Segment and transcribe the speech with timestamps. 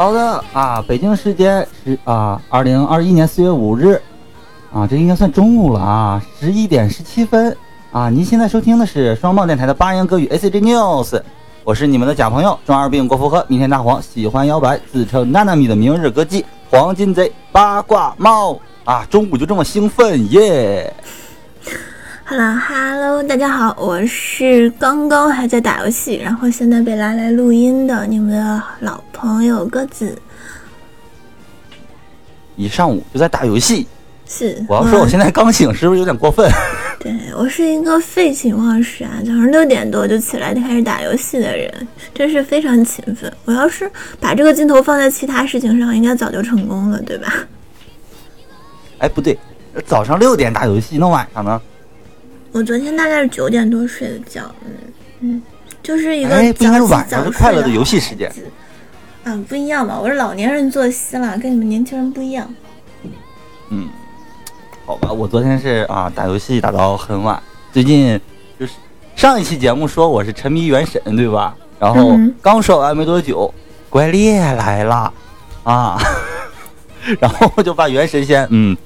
[0.00, 4.00] 好的啊，北京时间是啊，二零二一年四月五日
[4.72, 7.54] 啊，这应该算中午了啊，十一点十七分
[7.92, 8.08] 啊。
[8.08, 11.20] 您现在收听的是双棒电台的八音歌语 A C G News，
[11.64, 20.90] 我是你们的假朋友中二病郭富和，明天大黄，喜欢摇摆，自称娜娜米的明日歌姬，黄金贼八卦猫啊，中午就这么兴奋耶！
[22.30, 30.16] Hello Hello，大家好，我是刚刚还在打游戏，然后现在被拉来录音的你们的老朋友鸽子。
[32.54, 33.88] 一上午就在打游戏，
[34.28, 36.48] 是，我要说我现在刚醒，是不是有点过分？
[37.02, 43.32] 对我是一个废寝忘食啊，早上六点多就起来就开始打游戏的人，真是非常勤奋。
[43.44, 47.34] 我要是把这个镜头放在其他事情上，应该早就成功了，对吧？
[48.98, 49.36] 哎，不对，
[49.84, 51.60] 早上六点打游戏，那晚上呢？
[52.52, 54.72] 我昨天大概是九点多睡的觉，嗯
[55.20, 55.42] 嗯，
[55.82, 58.30] 就是一个哎，不应该是晚上快乐的游戏时间。
[59.22, 62.52] 啊，不一样吧，我是老年人作息了，跟你们年轻人不一样。
[63.68, 63.88] 嗯，
[64.84, 67.40] 好吧，我昨天是啊打游戏打到很晚，
[67.72, 68.20] 最近
[68.58, 68.72] 就是
[69.14, 71.54] 上一期节目说我是沉迷原神，对吧？
[71.78, 73.52] 然后嗯刚说完没多久，
[73.88, 75.12] 怪猎来了
[75.62, 75.96] 啊，
[77.20, 78.76] 然后我就把原神先嗯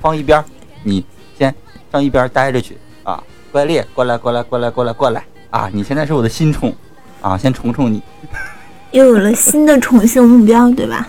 [0.00, 0.44] 放一边儿，
[0.84, 1.04] 你
[1.36, 1.52] 先
[1.90, 6.74] 上一边儿待着去啊，怪猎过来过来过来过来过来啊，你现在是我的新宠
[7.20, 8.02] 啊，先宠宠你。
[8.92, 11.06] 又有了新的宠幸目标，对吧？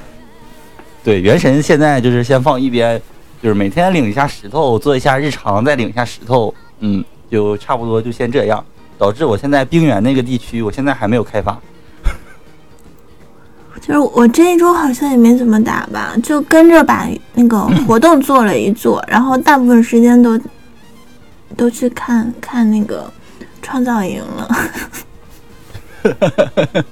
[1.04, 3.02] 对，原神现在就是先放一边，
[3.42, 8.64] 就是每天领一下石头，做一下日常，再领一下石头，嗯，就差不多就先这样。
[9.00, 11.60] 导致我现在冰原那个地区，我现在还没有开发。
[13.82, 20.40] 就是我这一周好像也没怎么打吧，就跟着把那个活动做了一做，然后大部分时间都
[21.58, 23.12] 都去看看那个
[23.62, 24.50] 创造营了。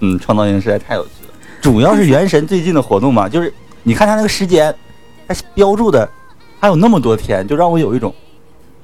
[0.00, 1.34] 嗯，创造营实在太有趣了。
[1.60, 3.52] 主要是原神最近的活动嘛，就是
[3.82, 4.74] 你看它那个时间，
[5.26, 6.08] 它标注的
[6.60, 8.14] 还有那么多天，就让我有一种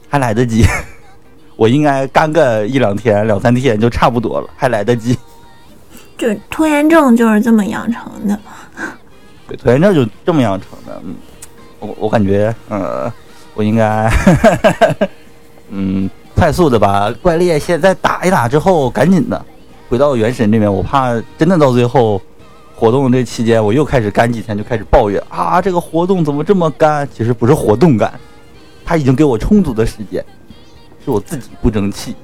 [0.08, 0.64] 还来得及，
[1.56, 5.16] 我应该干个一两天、两三天就差不多了，还来得及。
[6.16, 8.38] 就拖延症就是这么养成的。
[9.48, 11.00] 对，拖延症就这么养成的。
[11.04, 11.14] 嗯，
[11.80, 13.12] 我我感觉，呃，
[13.54, 14.10] 我应该，
[15.70, 19.44] 嗯，快速的把怪猎现在打一打之后，赶紧的
[19.88, 20.72] 回到原神这边。
[20.72, 22.20] 我怕真的到最后
[22.74, 27.08] 活动这期间，我又开始干几天，就开始抱怨啊，这个活动怎么这么干？
[27.14, 28.12] 其实不是活动干，
[28.84, 30.24] 他已经给我充足的时间，
[31.04, 32.14] 是我自己不争气。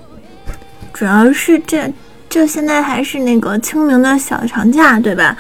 [0.93, 1.93] 主要是这
[2.29, 5.37] 这现在还是那个清明的小长假，对吧？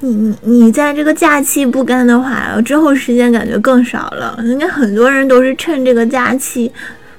[0.00, 4.38] 你你你在这个假期不干的话，之后时间感觉更少了。
[4.44, 6.72] 应该很多人都是趁这个假期，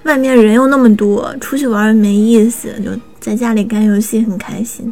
[0.03, 2.89] 外面人又那么多，出去玩没意思，就
[3.19, 4.91] 在家里干游戏很开心。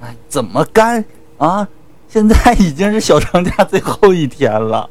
[0.00, 1.04] 哎，怎么干
[1.36, 1.68] 啊？
[2.08, 4.88] 现在已经是小长假最后一天了。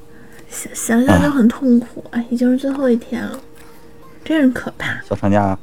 [0.50, 3.40] 想想想就很痛苦，哎，已经是最后一天了，
[4.24, 5.00] 真是可怕。
[5.08, 5.58] 小长假，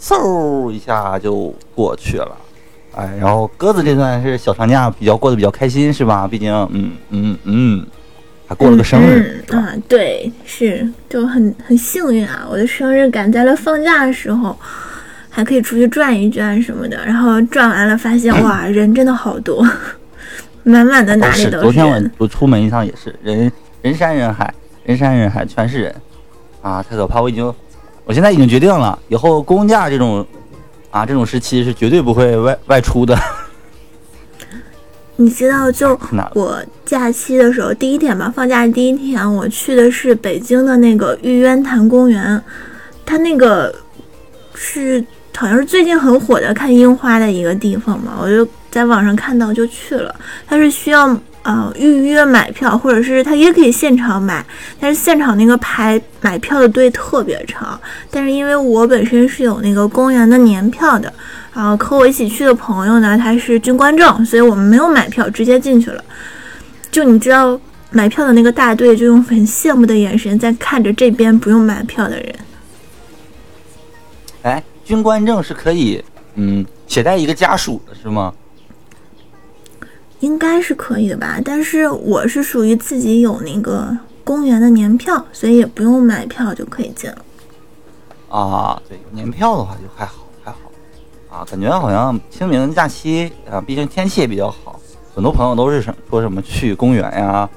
[0.00, 2.36] 嗖一下就过去了。
[2.94, 6.28] 哎，然后鸽子这段是小长假比较过得比较开心是吧？
[6.28, 7.86] 毕竟，嗯嗯嗯，
[8.46, 12.46] 还过了个生日，啊，对，是就很很幸运啊！
[12.50, 14.54] 我的生日赶在了放假的时候，
[15.30, 17.02] 还可以出去转一转什么的。
[17.06, 19.66] 然后转完了，发现 哇，人真的好多，
[20.62, 21.44] 满满的哪里都是。
[21.46, 22.02] 里都昨天我。
[22.18, 23.50] 我出门一趟也是人
[23.80, 24.52] 人山人海，
[24.84, 25.94] 人山人海全是人，
[26.60, 27.22] 啊，太可怕！
[27.22, 27.54] 我已经，
[28.04, 30.26] 我现在已经决定了，以后公假这种
[30.92, 33.18] 啊这种时期是绝对不会外外出的。
[35.16, 35.98] 你知道，就
[36.34, 42.42] 我假期的时候，第一天吧，放假第一天，我去的是北京的那个玉渊潭公园，
[43.04, 43.72] 它那个
[44.54, 45.04] 是
[45.36, 50.14] 好像是最近很火的看樱花的一个地方嘛，我就在网上看到就去了。
[50.46, 54.44] 它是需要呃预约买票，或者是他也可以现场买，
[54.80, 57.78] 但是现场那个排买票的队特别长。
[58.10, 61.12] 但是因为我本身是有那个公园的年票的。
[61.54, 66.02] 然后和我一起去的朋友呢，他是军官证，所以我们没有买票，直接进去了。
[66.90, 67.60] 就你知道，
[67.90, 72.34] 买票的那个大队就用很羡慕的眼神在看着这边不用买票的人。
[74.44, 76.02] 哎，军官证是可以
[76.36, 78.32] 嗯携带一个家属的是吗？
[80.22, 87.18] 应该是可以的吧，但是我是属于自己有那个公园的年票，所以也不用买票就可以进了。
[88.28, 90.58] 啊，对，年票的话就还好还好，
[91.28, 94.80] 啊，感觉好像清明假期啊，毕竟天气也比较好，
[95.12, 97.50] 很多朋友都是什说什么去公园呀、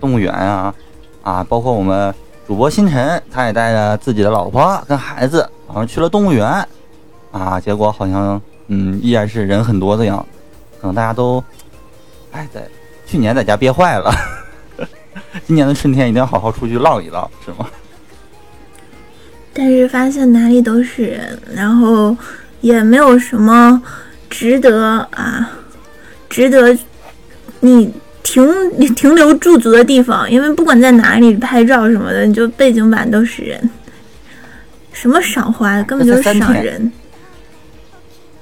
[0.00, 0.72] 动物园呀，
[1.22, 2.14] 啊，包括我们
[2.46, 6.64] 主播星辰，他也带着自己的老婆跟孩子，好像去了动物园，
[7.32, 10.38] 啊，结果好像嗯依然是人很多的样子，
[10.80, 11.42] 可能大家都，
[12.32, 12.66] 哎，在
[13.06, 14.10] 去年在家憋坏了，
[15.46, 17.68] 今年的春天一定要好好出去浪一浪，是吗？
[19.52, 22.16] 但是发现哪里都是人，然后
[22.62, 23.82] 也没有什么
[24.30, 25.50] 值得啊，
[26.30, 26.76] 值得
[27.60, 27.92] 你
[28.22, 28.42] 停
[28.78, 33.70] 你停留驻足的地方，因为不管在哪里拍照什么的，你就背景板都是人，
[34.90, 36.90] 什么赏花根本就是赏人。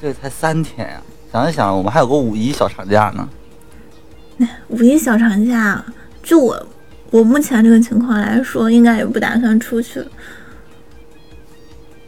[0.00, 1.02] 这才三天呀！
[1.32, 3.28] 想一想，我们还有个五一小长假呢。
[4.68, 5.84] 五一小长假，
[6.22, 6.66] 就我
[7.10, 10.02] 我目前这个情况来说，应该也不打算出去。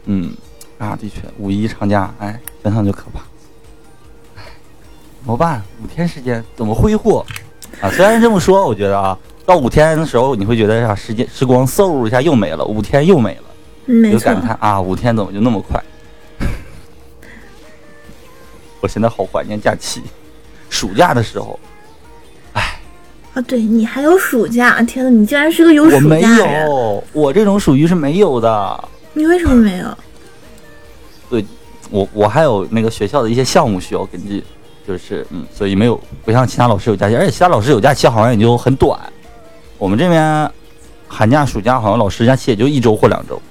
[0.05, 0.31] 嗯，
[0.77, 3.19] 啊，的确，五一长假，哎，想想就可怕。
[4.35, 4.43] 哎，
[5.21, 5.61] 怎么办？
[5.83, 7.25] 五天时间怎么挥霍？
[7.81, 15.83] 啊，虽然这么说，我觉得啊，到五天的时候，你会觉得啊，时间时光嗖一下又没了，五天又没了，就感叹啊，五天怎么就那么快？
[18.81, 20.01] 我现在好怀念假期，
[20.69, 21.72] 暑假的时候，哎，
[23.33, 24.81] 啊，对你还有暑假？
[24.83, 28.89] 天呐，你竟然是个有暑假我没有，我这种属于是没有的。
[29.13, 29.97] 你为什么没有？
[31.29, 31.43] 对，
[31.89, 34.43] 我我还有那个学校的一些项目需要跟进，
[34.87, 38.99] 就是嗯，所以没有不像其他老师有假期，而且其他老师有假期好像也就很短。
[39.79, 40.51] 我们这边
[41.07, 43.41] 寒假、暑假好像老师假期也就一周或两周。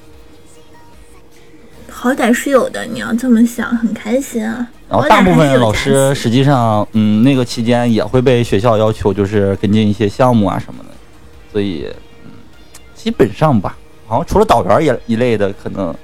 [1.90, 4.68] 好歹是有的，你要这么想，很开心啊。
[4.92, 10.90] 然后大部分老师实际上，嗯，那个期间也会被学校要求就是跟进一些项目啊什么的，
[11.50, 11.86] 所以
[12.26, 12.30] 嗯，
[12.94, 13.74] 基本上吧。
[14.06, 15.94] 好像除了导员一一类的，可能，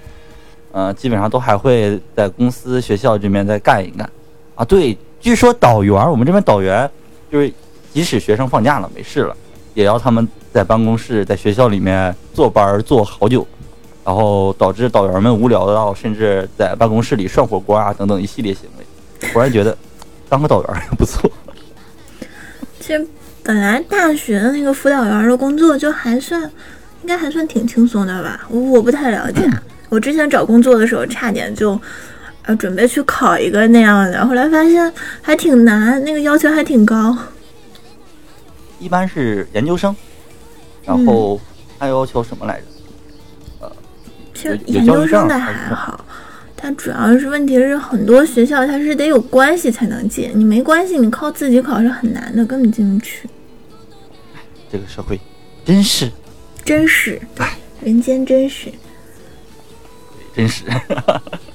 [0.72, 4.10] 呃，基本上都还会在公司、学校这边再干一干。
[4.54, 6.90] 啊，对，据说导员，我们这边导员
[7.30, 7.52] 就是，
[7.92, 9.36] 即使学生放假了没事了，
[9.74, 13.46] 也要他们在办公室、在学校里面坐班坐好久，
[14.08, 19.28] 然后导致导员们无聊到甚至在办公室里涮火锅啊等等一系列行为。
[19.34, 19.76] 忽然觉得，
[20.30, 21.30] 当个导员也不错。
[22.80, 23.06] 其实
[23.42, 26.50] 本来大学的那个辅导员的工作就还算。
[27.02, 29.48] 应该还算挺轻松的吧，我我不太了解。
[29.88, 31.80] 我之前找工作的时候，差点就，
[32.42, 37.16] 呃，准备去考一个那样的，后来发现还挺难，那个要求还挺高。
[38.78, 39.94] 一般是研究生，
[40.84, 41.40] 然后
[41.78, 42.64] 还要求什么来着？
[44.44, 46.04] 呃，其实研究生的还好，
[46.56, 53.28] 它主要是问题是很多学校它是得有关系才能进，你没关系，你靠自己考是很难的，根本进不去。
[54.70, 55.18] 这个社会
[55.64, 56.10] 真是。
[56.64, 57.18] 真实，
[57.80, 58.70] 人间真实，
[60.36, 60.64] 真实。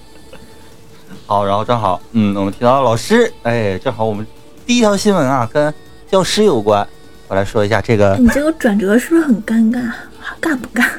[1.27, 4.25] 好，然后正好，嗯，我们提到老师，哎，正好我们
[4.65, 5.71] 第一条新闻啊，跟
[6.09, 6.87] 教师有关。
[7.27, 9.91] 我来说一下这个，你这个转折是不是很尴尬？
[10.39, 10.89] 干不干？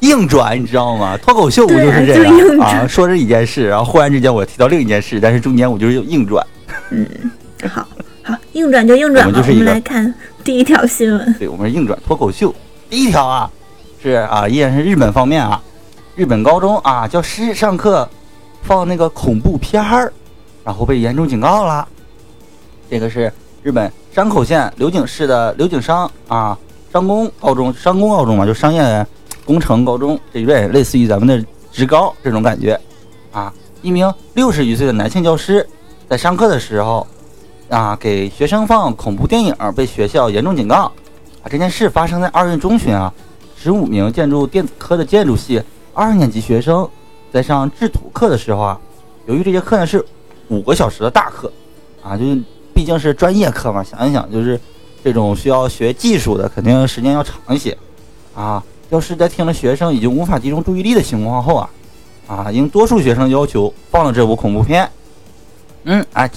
[0.00, 1.16] 硬转，你知道吗？
[1.16, 2.86] 脱口秀不就是这样啊？
[2.86, 6.46] 说着一件事，然后忽然之间我提到另一件事，但是中间我就是硬转。
[6.90, 7.08] 嗯，
[7.68, 7.86] 好
[8.22, 9.42] 好，硬转就硬转吧。
[9.42, 10.12] 我们来看
[10.44, 11.34] 第一条新闻。
[11.38, 12.54] 对，我们是硬转脱口秀。
[12.90, 13.50] 第一条啊，
[14.02, 15.60] 是啊，依然是日本方面啊，
[16.14, 18.08] 日本高中啊，教师上课
[18.62, 20.12] 放那个恐怖片儿，
[20.62, 21.86] 然后被严重警告了。
[22.88, 26.56] 这个是日本山口县柳井市的柳井商啊
[26.92, 29.06] 商工高中，商工高中嘛，就商业
[29.46, 32.78] 工程高中这一类，类似于咱们的职高这种感觉
[33.32, 33.50] 啊。
[33.80, 35.66] 一名六十余岁的男性教师
[36.08, 37.06] 在上课的时候
[37.68, 40.92] 啊，给学生放恐怖电影，被学校严重警告。
[41.42, 43.12] 啊这件事发生在二月中旬啊，
[43.56, 45.62] 十五名建筑电子科的建筑系
[45.94, 46.88] 二年级学生
[47.32, 48.80] 在上制图课的时候啊，
[49.26, 50.04] 由于这节课呢是
[50.48, 51.52] 五个小时的大课
[52.02, 52.36] 啊，就是
[52.74, 54.60] 毕竟是专业课嘛，想一想就是
[55.04, 57.76] 这种需要学技术的，肯定时间要长一些
[58.34, 58.60] 啊。
[58.90, 61.70] 教师在听了学生已经无法集中注意力的情况后啊，
[62.28, 64.88] 啊，应多数学生要求放了这部恐怖片。
[65.84, 66.30] 嗯，哎，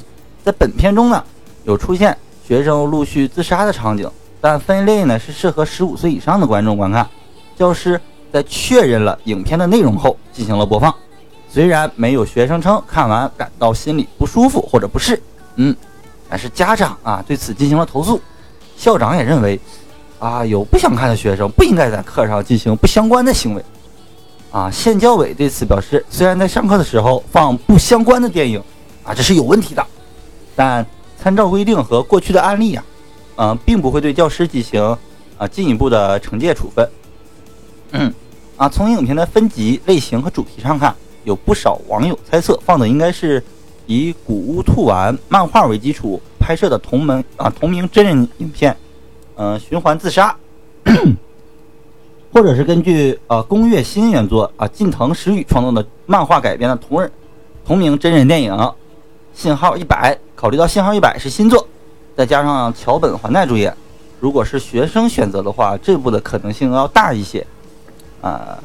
[0.44, 1.24] 在本片中呢，
[1.64, 4.10] 有出现学生陆续自杀的场景。
[4.42, 7.06] 但分类呢是适合十五岁以上的观众观看。
[7.58, 8.00] 教师
[8.32, 10.94] 在确认了影片的内容后进行了播放。
[11.50, 15.22] 虽然没有学生称看完感到心里不舒服或者不适，
[15.56, 15.76] 嗯，
[16.30, 18.22] 但是家长啊对此进行了投诉。
[18.78, 19.60] 校长也认为，
[20.20, 23.64] 啊有不想看的学生不应该在课上进行不相关的行为。
[24.52, 28.62] 啊，县教委对此表示，虽然在上课的时候放不相关的电影，
[29.04, 29.86] 啊这是有问题的，
[30.56, 30.86] 但
[31.22, 32.84] 参照规定和过去的案例呀。
[33.42, 34.84] 嗯，并不会对教师进行
[35.38, 36.90] 啊进一步的惩戒处分。
[37.92, 38.14] 嗯，
[38.58, 43.42] 啊，从影片的分级类型和主题上看，有不少网友猜测放的应该是
[43.86, 48.76] 以《古屋兔丸》漫画为基础拍摄的同门啊同名真人影片，
[49.42, 50.36] 嗯，循环自杀，
[52.34, 57.10] 或者是根据呃宫月新原作啊近藤实宇创作的漫画改编的同人
[57.66, 58.74] 同名真人电影。
[59.34, 61.66] 信号一百，考虑到信号一百是新作，
[62.18, 63.74] 再加上桥本环奈主演，
[64.20, 67.48] 如果是学生选择的话，这部的可能性要大一些。
[68.22, 68.60] 啊，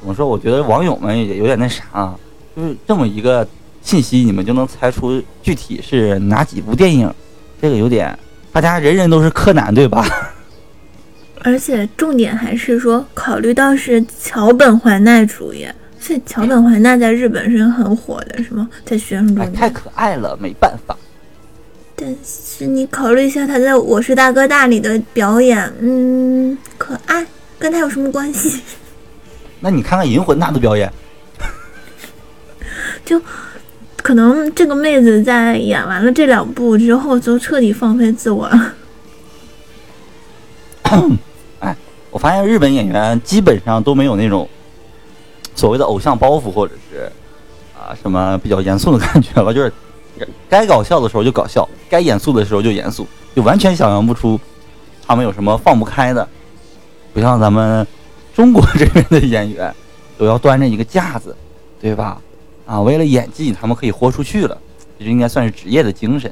[0.00, 0.26] 怎么说？
[0.26, 2.18] 我觉得网友们也有点那啥啊，
[2.56, 3.46] 就是这么一个
[3.80, 7.08] 信息，你们就能猜出具体是哪几部电影？
[7.62, 8.18] 这个有点，
[8.52, 10.06] 大家人人都是柯南，对吧？
[11.42, 18.68] 而且重点还是说，考虑到是桥本环奈主演，所以桥本环奈在日本是很火的，是吗？
[18.84, 20.96] 在学生中哎，太可爱了，没办法。
[21.94, 27.24] 但是你考虑一下他在《我是大哥大》里的表演，嗯，可爱，
[27.58, 28.60] 跟他有什么关系？
[29.60, 30.92] 那你看看《银魂》他的表演，
[33.04, 33.20] 就
[34.02, 38.74] 可能这个妹子在演完了这两部之后，就彻底放飞自我了。
[41.60, 41.76] 哎，
[42.10, 44.48] 我发现日本演员基本上都没有那种
[45.54, 47.10] 所谓的偶像包袱，或者是
[47.76, 49.52] 啊什么比较严肃的感觉吧。
[49.52, 49.70] 就是
[50.48, 54.40] 该搞笑的时候就搞笑，该严肃的时候就严肃，就完全想象不出
[55.06, 56.26] 他们有什么放不开的。
[57.12, 57.86] 不像咱们
[58.34, 59.74] 中国这边的演员，
[60.16, 61.36] 都要端着一个架子，
[61.80, 62.20] 对吧？
[62.68, 64.56] 啊，为了演技，他们可以豁出去了，
[64.98, 66.30] 这就应该算是职业的精神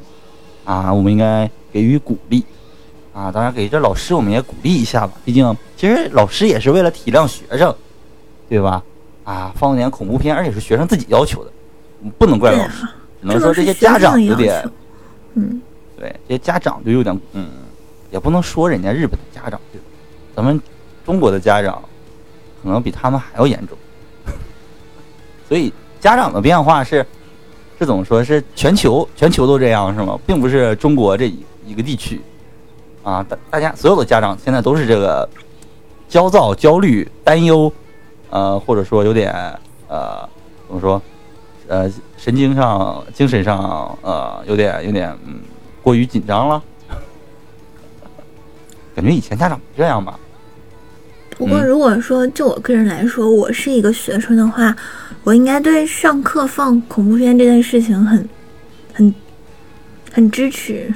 [0.67, 0.93] 啊！
[0.93, 2.45] 我们应该给予鼓励。
[3.15, 7.75] 啊，当然给这老师我们也鼓励一下吧，毕竟其实老师也是为了体谅学生，
[8.51, 8.85] 对吧？
[9.25, 11.51] 啊，放点恐怖片，而且是学生自己要求的，
[12.19, 12.87] 不能怪老师，
[13.23, 14.63] 只能说这些家长有点，
[15.33, 15.63] 嗯，
[15.99, 17.49] 对，这些家长就有点，嗯，
[18.11, 19.85] 也不能说人家日本的家长，对吧？
[20.37, 20.61] 咱们
[21.03, 21.83] 中国的家长
[22.63, 23.79] 可能比他们还要严重，
[25.49, 27.05] 所以家长的变化是，
[27.79, 28.23] 是怎么说？
[28.23, 30.19] 是全球全球都这样是吗？
[30.27, 32.21] 并不是中国这一一个地区。
[33.03, 35.29] 啊，大大家所有的家长现在都是这个
[36.09, 37.73] 焦躁、焦虑、担忧，
[38.31, 39.33] 呃，或者说有点
[39.89, 40.29] 呃，
[40.67, 41.01] 怎么说？
[41.69, 45.41] 呃，神经上、精神上，呃，有点有点嗯，
[45.83, 46.63] 过于紧张了。
[48.95, 50.19] 感觉以前家长不这样吧？
[51.37, 54.75] 不过如果说就我个人来说，我是一个学生的话，
[55.23, 58.29] 我应该对上课放恐怖片这件事情很、
[58.95, 59.15] 很、
[60.11, 60.91] 很支持。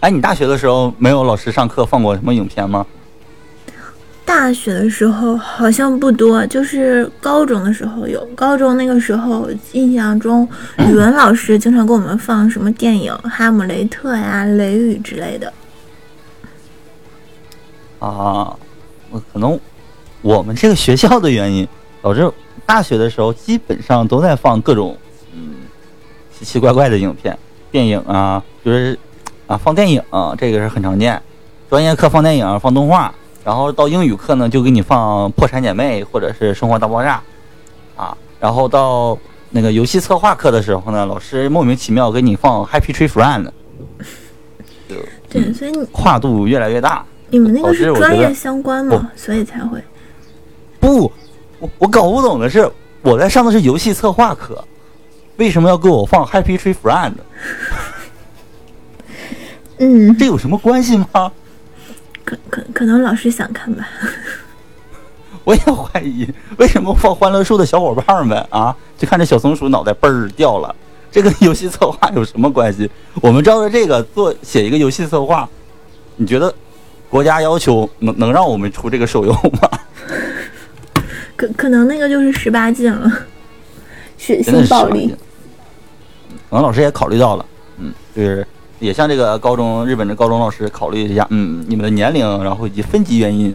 [0.00, 2.86] 哎，你大学的时候没有老师上课放过什么影片吗？
[4.26, 8.22] 大学的时候好像不多，就是高中的时候有。
[8.36, 10.46] 高中那个时候，印象中
[10.86, 15.50] 语文老师经常给我们放什么电影《哈姆雷特》呀、《雷雨》之类的。
[17.98, 18.56] 啊，
[19.32, 19.58] 可能
[20.22, 21.66] 我们这个学校的原因，
[22.02, 22.30] 导致
[22.64, 24.96] 大学的时候基本上都在放各种
[25.32, 25.54] 嗯
[26.36, 27.38] 奇奇怪怪的影片、
[27.70, 28.98] 电影啊，就是。
[29.48, 30.02] 啊，放电影
[30.36, 31.18] 这个是很常见，
[31.70, 33.10] 专业课放电影、放动画，
[33.42, 37.22] 然后到英语课呢就给你放《破产姐妹》或者是《生活大爆炸》，
[37.98, 39.16] 啊，然后到
[39.48, 43.44] 那个游戏策划课的时候呢，老师莫名其妙给你放《Happy Tree Friend》，
[45.30, 47.02] 对，所以你跨度越来越大。
[47.30, 49.10] 你们那个是专业相关吗？
[49.14, 49.82] 所以才会？
[50.80, 51.12] 不，
[51.58, 52.70] 我我搞不懂的是，
[53.02, 54.64] 我在上的是游戏策划课，
[55.36, 57.12] 为什么要给我放《Happy Tree Friend
[59.78, 61.32] 》？嗯，这有什么关系吗？
[62.24, 63.88] 可可可能老师想看吧。
[65.44, 70.74] 我也怀疑，为什么放《欢乐树》的小伙伴们啊，就看这小松鼠脑袋嘣儿掉了，
[71.10, 72.90] 这跟游戏策划有什么关系？
[73.22, 75.48] 我们照着这个做写一个游戏策划，
[76.16, 76.54] 你觉得
[77.08, 79.68] 国家要求能能让我们出这个手游吗？
[81.36, 83.10] 可可能那个就是十八禁了，
[84.16, 85.14] 血腥暴力。
[86.50, 87.46] 可能老师也考虑到了，
[87.78, 88.46] 嗯，就是。
[88.80, 93.52] 也向这个高中日本的高中老师考虑一下，嗯，你们的年龄，然后以及分级原因，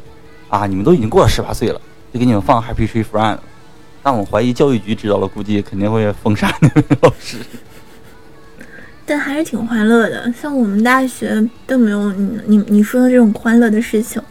[0.49, 1.79] 啊，你们都已经过了十八岁了，
[2.13, 3.37] 就给你们放 Happy Tree Friend。
[4.03, 7.37] 但我怀疑教育局知道了，估计肯定会封杀那位老师。
[9.05, 14.21] 但还是挺欢乐的，像我们大学都没有你你你说的这种欢乐的事情。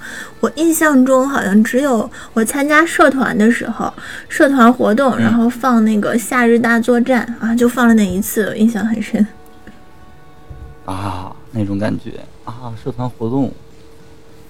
[0.40, 3.92] 我印象中好像只有我参加社团的时候，
[4.28, 9.26] 社团活动，然后放那个夏日大作战啊，就放了那一次，印象很深。
[10.84, 13.52] 啊，那种感觉啊，社团活动，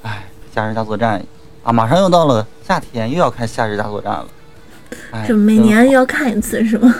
[0.02, 0.24] 哎，
[0.54, 1.20] 夏日大作战
[1.64, 4.26] 啊，马上又到了夏天，又要看夏日大作战了。
[5.26, 6.94] 就每年要看一次是吗？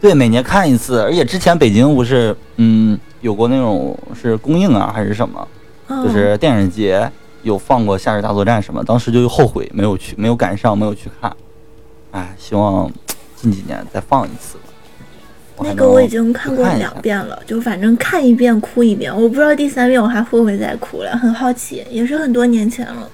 [0.00, 5.48] 对，每年看一次，而且之前北京不是嗯有过那种是公映啊还是什么，
[5.88, 7.10] 就是电影节
[7.42, 11.34] 有放过夏日大作战什么，当时就后悔没有去，没有赶上，没有去看。
[12.10, 12.90] 哎，希望
[13.34, 14.58] 近几年再放一次。
[15.58, 23.08] 那个我已经看过两遍了，就反正看一遍哭一遍，我不知道第三遍我还会不会再哭了，很好奇，也是很多年前了。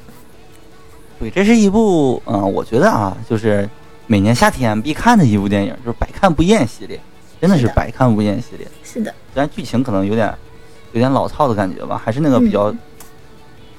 [1.19, 3.69] 对，这是一部嗯，我觉得啊，就是
[4.11, 7.00] 每年夏天必看的一部电影，就是《百看不厌》系列。
[7.40, 8.67] 真的是百看不厌系列。
[8.83, 10.35] 是的，虽然剧情可能有点
[10.90, 12.79] 有点老套的感觉吧，还是那个比较嗯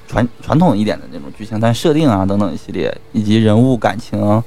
[0.07, 4.41] 传、传统一点的那种剧情，但设定啊等等一系列，以及人物感情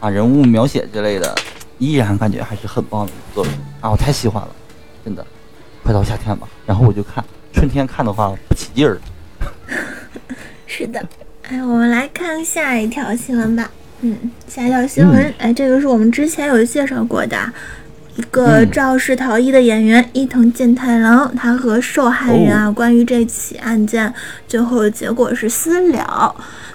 [0.00, 1.34] 啊、人物描写之类的，
[1.76, 3.52] 依然感觉还是很棒的作品
[3.82, 3.90] 啊！
[3.90, 4.48] 我太喜欢了，
[5.04, 5.24] 真的。
[5.82, 8.98] 快到夏天吧，然后我就看，春天看的话不起劲儿。
[10.66, 11.06] 是的。
[11.42, 13.70] 哎，我们来看下一条新闻吧。
[14.06, 17.36] 嗯，下一条新闻，哎，这个是我们之前有介绍过的，
[18.14, 24.14] 一个嗯肇事逃逸的演员伊藤健太郎，他和受害人啊，关于这起案件
[24.46, 26.32] 最后结果是私了。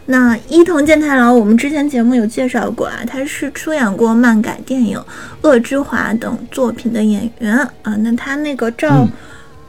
[0.08, 4.98] 那伊藤健太郎，我们之前节目有介绍过啊，他是出演过漫改电影
[5.42, 7.96] 《恶之华》等作品的演员啊。
[8.00, 9.10] 那他那个肇、嗯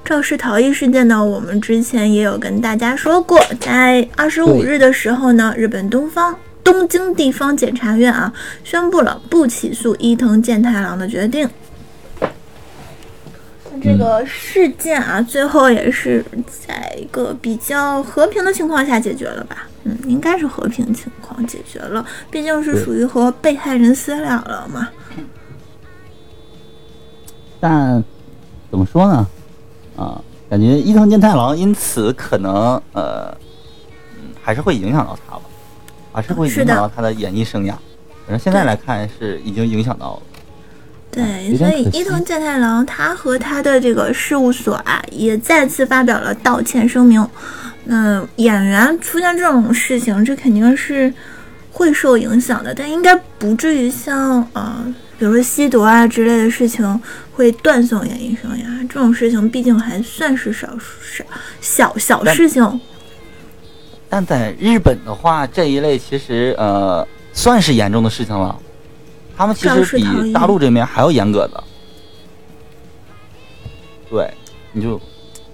[0.05, 8.33] 肇事逃逸事件呢，我们之前也有跟大家说过，在二十五日的时候呢，日本东方东京地方检察院啊
[8.65, 11.49] 宣布了不起诉伊藤健太郎的决定。
[13.83, 19.67] 这个事件啊，最后也是在一个比较和平的情况下解决了吧？
[19.83, 24.89] 嗯，应该是和平情况解决了，毕竟是属于和被害人私了了嘛。
[27.59, 28.03] 但
[28.71, 29.27] 怎么说呢？
[29.97, 33.37] 啊，感觉伊藤健太郎因此可能呃，
[34.41, 35.43] 还是会影响到他吧，
[36.13, 37.71] 还是会影响到他的演艺生涯。
[38.25, 40.23] 反正现在来看是已经影响到了。
[41.11, 47.27] 对，所以伊藤健太郎他和他的这个事务所啊，也再次发表了道歉声明。
[47.85, 51.13] 那演员出现这种事情，这肯定是
[51.71, 58.89] 会受影响的，但应该不至于像呃，比如说吸毒啊之类的事情会断送演艺生涯。
[58.89, 61.25] 这种事情毕竟还算是少少
[61.61, 62.81] 小小事情。
[64.13, 68.55] 但在日本的话，这一类其实呃算是严重的事情了。
[69.35, 71.65] 他们其肇实比大陆这边还要严格的。
[74.11, 74.31] 对，
[74.73, 75.01] 你就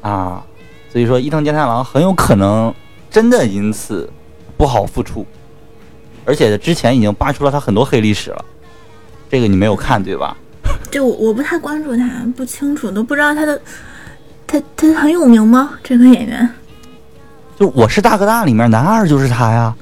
[0.00, 0.44] 啊，
[0.90, 2.74] 所以说伊藤健太郎很有可能
[3.08, 4.10] 真的因此
[4.56, 5.24] 不好复出，
[6.24, 8.44] 而且之前已经扒出了他很多黑历史了。
[9.30, 10.36] 这个你没有看对吧？
[10.90, 13.62] 就我我不太关注他，不清楚，都不知道他的
[14.48, 15.78] 他他很有名吗？
[15.84, 16.50] 这个演员？
[17.58, 19.74] 就《我是大哥大》里面男二就是他呀。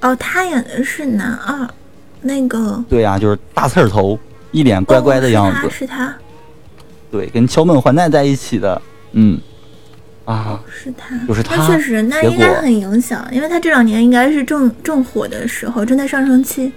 [0.00, 1.68] 哦，他演的是男二，
[2.20, 4.16] 那个对呀、就是大刺儿头，
[4.52, 5.66] 一脸乖乖的样子。
[5.66, 6.14] 哦、是他，是他，
[7.10, 8.80] 对，跟桥本环奈在一起的，
[9.12, 9.40] 嗯，
[10.24, 16.70] 啊，是他，就是他那确实，那应该很影响，因为他这两年应该是正正火的时候，正在上升期。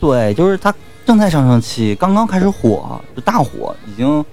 [0.00, 0.72] 对，就是他
[1.04, 4.24] 正在上升期，刚刚开始火，就大火，已经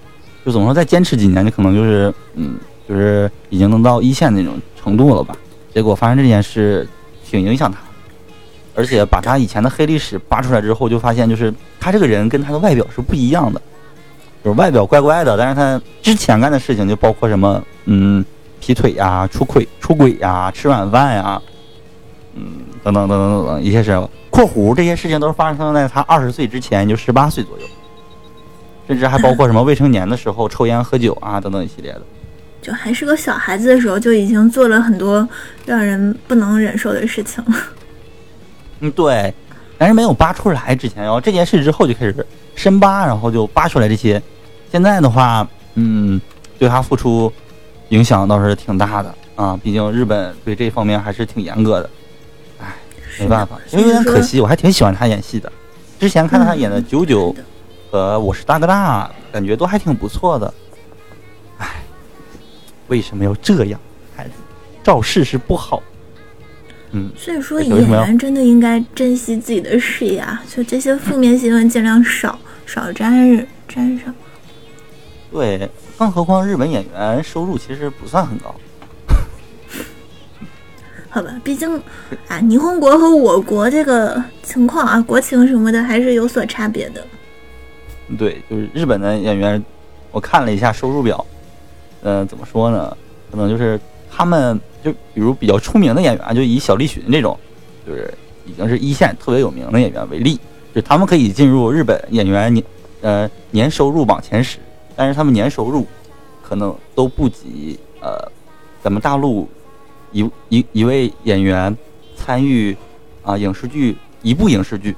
[0.45, 2.55] 就怎么说，再坚持几年，就可能就是，嗯，
[2.91, 5.33] 就是已经能到一线那种程度了吧。
[5.73, 6.85] 结果发生这件事，
[7.23, 7.77] 挺影响他，
[8.75, 13.61] 而且把他以前的黑历史扒出来之后，就发现就是他这个人跟他的外表是不一样的，
[14.43, 18.25] 就是外表乖乖的，但是他之前干的事情就包括什么，嗯，
[18.59, 21.41] 劈腿呀、出轨、出轨呀、吃软饭呀，
[22.35, 22.43] 嗯，
[22.83, 23.97] 等等等等等等一些事。
[24.29, 27.65] 括弧这些事情都是发生在他二十岁之前，就十八岁左右，
[28.87, 32.01] 甚至还包括什么未成年的时候抽烟喝酒啊等等一系列的。
[32.61, 35.27] 就还是个小孩子的时候，就已经做了很多
[35.65, 37.55] 让人不能忍受的事情了。
[38.81, 39.33] 嗯，对，
[39.77, 44.21] 但是没有扒出来之前，然后这件事之后就开始深扒，然后就扒出来这些。
[44.71, 46.21] 现在的话，嗯，
[46.59, 47.31] 对他付出
[47.89, 51.89] 影响倒是挺大的啊，毕竟日本对这方面还是挺严格的。
[52.59, 52.75] 唉，
[53.19, 55.51] 没办法，因为有点可惜，我还挺喜欢他演戏的。
[55.99, 57.33] 之前看到他演的《九九》
[57.91, 60.53] 和《我是大哥大》，感觉都还挺不错的。
[62.91, 63.79] 唉，为什么要这样？
[64.13, 64.31] 孩子，
[64.83, 65.81] 肇事是不好。
[66.91, 74.13] 嗯，所以说，演员真的应该珍惜自己的事业啊，就这些负面新闻尽量少少沾染沾上。
[75.31, 78.53] 对，更何况日本演员收入其实不算很高。
[81.09, 81.73] 好吧，毕竟
[82.27, 87.07] 啊，霓虹国和我国这个情况啊，国情什么的还是有所差别的。
[88.17, 89.63] 对，就是日本的演员，
[90.11, 91.25] 我看了一下收入表，
[92.03, 92.95] 嗯、怎么说呢？
[93.29, 97.37] 可能就是他们就比如比较出名的演员，就以小栗旬这种，
[97.85, 98.13] 就是
[98.45, 100.39] 已经是一线特别有名的演员为例，
[100.73, 102.65] 就他们可以进入日本演员年
[103.01, 104.57] 呃年收入榜前十，
[104.95, 105.85] 但是他们年收入
[106.41, 108.29] 可能都不及呃
[108.81, 109.47] 咱们大陆
[110.11, 111.75] 一一一位演员
[112.15, 112.75] 参与
[113.23, 114.95] 啊、影视剧一部影视剧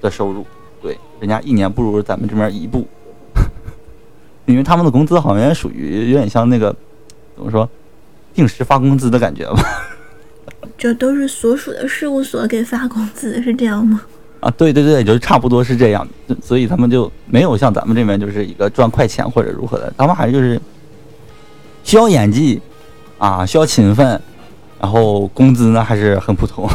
[0.00, 0.46] 的收入。
[0.82, 2.86] 对，人家一年不如咱们这边一部，
[4.52, 6.74] 因为他们的工资好像属于有点像那个
[7.34, 7.68] 怎么说，
[8.34, 9.62] 定时发工资的感觉吧。
[10.78, 14.00] 就都是所属的事务所给发工资，是这样吗？
[14.40, 16.06] 啊，对对对，就是差不多是这样，
[16.42, 20.60] 所以他们就没有像咱们这边就是一个赚快钱或者如何的，他们还是就是
[21.84, 22.60] 需要演技
[23.18, 24.20] 啊，需要勤奋，
[24.80, 26.68] 然后工资呢还是很普通。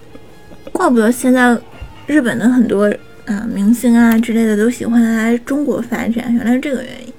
[0.72, 1.58] 怪不得现在
[2.06, 2.92] 日本的很多
[3.30, 7.12] 啊明星啊之类的都喜欢来中国发展，原来是这个原因。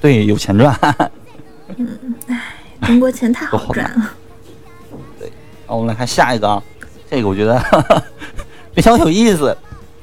[0.00, 0.78] 对，有钱赚。
[1.76, 1.88] 嗯，
[2.28, 4.14] 唉，中国钱太好赚了。
[5.18, 5.32] 对，
[5.66, 6.62] 好，我们来看下一个啊，
[7.10, 7.58] 这个我觉得
[8.74, 9.56] 比较有意思，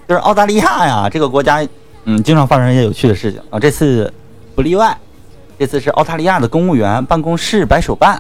[0.08, 1.64] 就是澳大利亚呀，这个国家，
[2.06, 3.60] 嗯，经常发生一些有趣的事情啊。
[3.60, 4.12] 这次
[4.56, 4.98] 不例外，
[5.60, 8.20] 这次是澳大利亚的公务员办公室白手办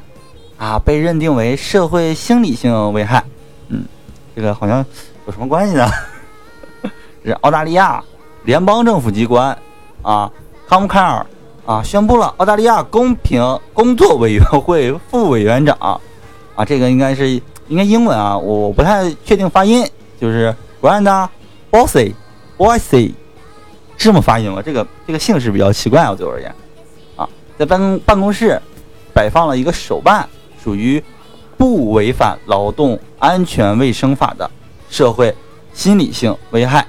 [0.58, 3.24] 啊，被认定为社会心理性危害。
[3.70, 3.84] 嗯，
[4.36, 4.86] 这个好像
[5.26, 5.90] 有什么关系呢？
[7.24, 8.04] 是澳大利亚
[8.44, 9.58] 联邦政府机关
[10.02, 10.32] 啊，
[10.68, 11.26] 康姆凯尔
[11.66, 15.78] 啊，宣布了澳大利亚公平工作委员会副委员长
[16.56, 17.30] 啊，这个应该是
[17.68, 19.86] 应该英文啊，我不太确定发音。
[20.20, 21.30] 就是 Brenda
[21.72, 23.14] Bossy，Bossy
[23.98, 24.62] 是这么发音吗？
[24.62, 26.54] 这个这个姓氏比较奇怪啊，对我而言，
[27.16, 28.62] 啊，在办公办公室
[29.14, 30.28] 摆放了一个手办，
[30.62, 31.02] 属于
[31.58, 34.50] 不违反劳动安全卫生法的
[34.90, 35.34] 社会
[35.74, 36.86] 心理性危害。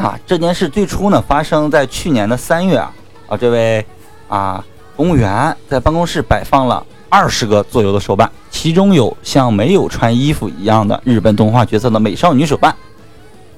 [0.00, 2.90] 啊，这件事最初呢发生在去年的三月啊，
[3.28, 3.84] 啊，这位
[4.28, 4.64] 啊
[4.96, 8.30] 公务员在办公室摆放了二十个左右的手办。
[8.50, 12.74] 其中有像没有穿衣服一样的日本动画角色的美少女手办，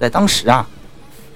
[0.00, 0.68] 在当时啊，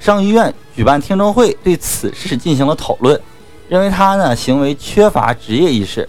[0.01, 3.21] 上议院举办听证会，对此事进行了讨论，
[3.69, 6.09] 认为他呢行为缺乏职业意识，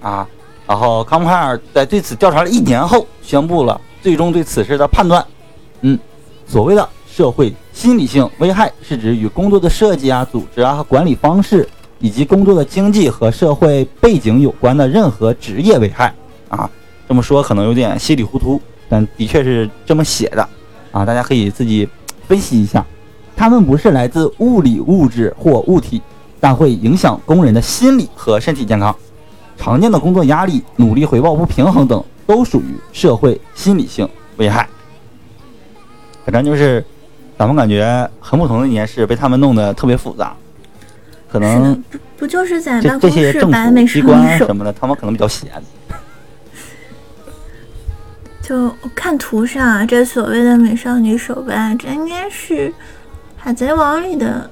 [0.00, 0.26] 啊，
[0.66, 5.22] 然后康帕尔在对此调查了一年后，宣布了最终对此事的判断，
[5.82, 5.98] 嗯，
[6.46, 11.64] 所谓的社会心理性危害是指与工作的设计啊、组织啊和管理方式，
[12.00, 16.12] 以及工作的经济和社会背景有关的任何职业危害
[16.48, 16.68] 啊。
[17.06, 20.42] 这么说可能有点稀里糊涂，但的确是这么写的
[20.90, 21.04] 啊！
[21.04, 21.88] 大家可以自己
[22.26, 22.84] 分析一下。
[23.36, 26.02] 他们不是来自物理物质或物体，
[26.40, 28.92] 但会影响工人的心理和身体健康。
[29.56, 34.68] 常见的工作压力、努力回报不平衡等，都属于社会心理性危害。
[36.24, 36.84] 反正就是，
[37.38, 40.34] 咱们感觉很不同的一件事，被他们弄得特别复杂。
[41.30, 45.50] 可能不不就是在办公室摆美机关什么的，他们可能比较闲。
[48.42, 52.68] 就看图上，这所谓的美少女手办，这应该是
[53.36, 54.50] 《海贼王》里的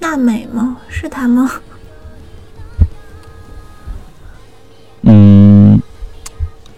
[0.00, 0.76] 娜美吗？
[0.88, 1.50] 是她吗？
[5.02, 5.80] 嗯，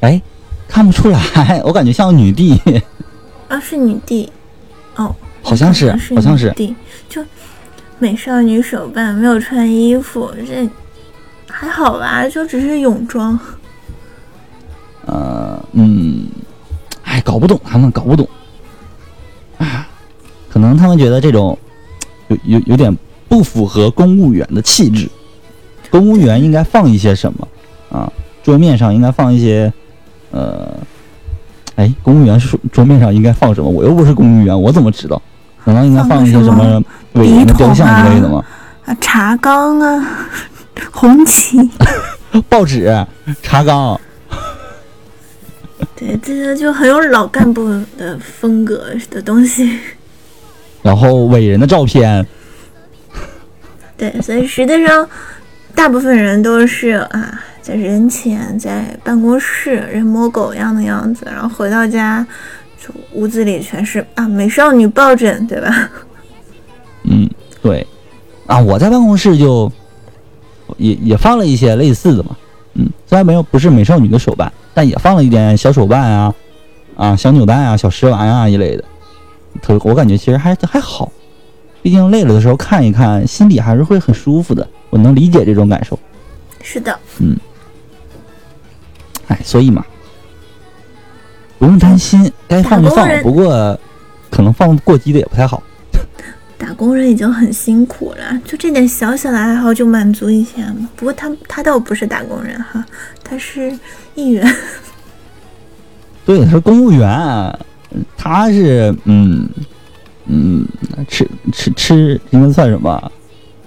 [0.00, 0.20] 哎，
[0.68, 2.60] 看不出来，我感觉像女帝。
[3.48, 4.30] 啊，是女帝。
[4.96, 6.50] 哦，好像是，好像是。
[6.52, 6.74] 对
[7.08, 7.24] 就
[7.98, 10.68] 美少女手办没有穿衣服，这
[11.48, 12.28] 还好吧？
[12.28, 13.38] 就只是泳装。
[15.06, 16.26] 呃，嗯，
[17.04, 18.28] 哎，搞不懂，他们搞不懂，
[19.58, 19.88] 啊，
[20.50, 21.56] 可能他们觉得这种
[22.28, 22.94] 有有有点
[23.28, 25.08] 不符合公务员的气质，
[25.90, 27.48] 公务员应该放一些什么
[27.90, 28.12] 啊？
[28.42, 29.72] 桌面上应该放一些，
[30.30, 30.76] 呃，
[31.76, 33.70] 哎，公务员是桌面上应该放什么？
[33.70, 35.20] 我又不是公务员，我怎么知道？
[35.64, 36.82] 难道应该放一些什么
[37.14, 38.44] 伟人的雕像之类的吗？
[38.86, 40.28] 啊，茶缸啊，
[40.92, 41.58] 红旗，
[42.48, 43.04] 报纸，
[43.42, 43.98] 茶缸。
[45.96, 49.78] 对，这些就很有老干部的风格的东西。
[50.82, 52.24] 然后伟人的照片。
[53.96, 55.08] 对，所以实际上，
[55.74, 62.24] 大部分人都是啊，在人前在办公室人模狗样的样子，然后回到家，
[62.78, 65.90] 就屋子里全是啊美少女抱枕，对吧？
[67.02, 67.28] 嗯，
[67.60, 67.84] 对。
[68.46, 69.70] 啊，我在办公室就
[70.76, 72.36] 也也放了一些类似的嘛。
[72.74, 74.52] 嗯，虽然没有不是美少女的手办。
[74.72, 76.34] 但也放了一点小手办啊，
[76.96, 78.84] 啊小扭蛋啊小食玩啊一类的，
[79.60, 81.10] 特我感觉其实还还好，
[81.82, 84.68] 毕竟累了的时候看一看，心里还是会很舒服的。
[84.90, 85.98] 我能理解这种感受。
[86.62, 86.96] 是的。
[87.18, 87.34] 嗯。
[89.28, 89.84] 哎，所以嘛，
[91.58, 93.08] 不用担心，该放就放。
[93.22, 93.78] 不过，
[94.30, 95.62] 可能放过激的也不太好。
[96.58, 100.88] 打工人已经很辛苦了，就这点小小的爱好就满足一下嘛。
[100.96, 102.84] 不过他他倒不是打工人哈，
[103.22, 103.70] 他是
[104.14, 104.56] 议员。
[106.24, 107.58] 对，他是公务员，
[108.16, 109.46] 他是嗯
[110.24, 110.66] 嗯
[111.06, 113.12] 吃吃吃应该算什么？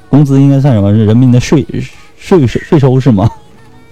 [0.09, 0.91] 工资应该算什么？
[0.91, 1.63] 是人民的税
[2.17, 3.29] 税税税收是吗？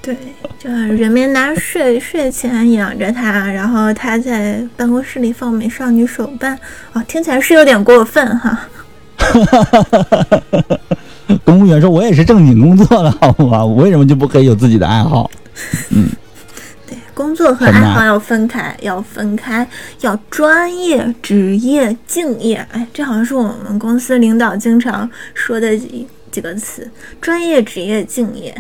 [0.07, 0.15] 对，
[0.57, 6.57] 就是人民拿税税钱养着他，然后他在办公室里放美少女手办，
[6.93, 8.57] 哦，听起来是有点过分哈。
[9.17, 10.05] 哈哈哈哈
[10.69, 10.79] 哈！
[11.43, 13.65] 公务员说：“我也是正经工作的，好吗？
[13.65, 15.29] 我为什么就不可以有自己的爱好？”
[15.91, 16.07] 嗯，
[16.87, 19.67] 对，工作和爱好要分开，要分开，
[19.99, 22.65] 要专业、职业、敬业。
[22.71, 26.89] 哎，这好像是我们公司领导经常说的几几个词：
[27.19, 28.55] 专业、职业、敬业。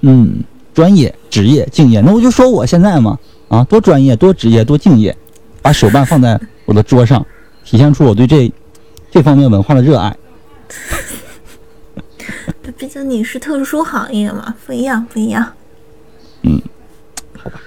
[0.00, 2.00] 嗯嗯，专业、职业、敬业。
[2.00, 5.16] 那我就说我现在嘛，啊，多专业、多职业、多敬业，
[5.62, 7.24] 把手办放在我的桌上，
[7.64, 8.52] 体现出我对这
[9.10, 10.16] 这方面文化的热爱。
[12.76, 15.52] 毕竟你是特殊行业嘛，不一样，不一样。
[16.42, 16.60] 嗯，
[17.38, 17.60] 好吧，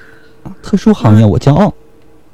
[0.43, 1.73] 啊，特殊行业我骄傲。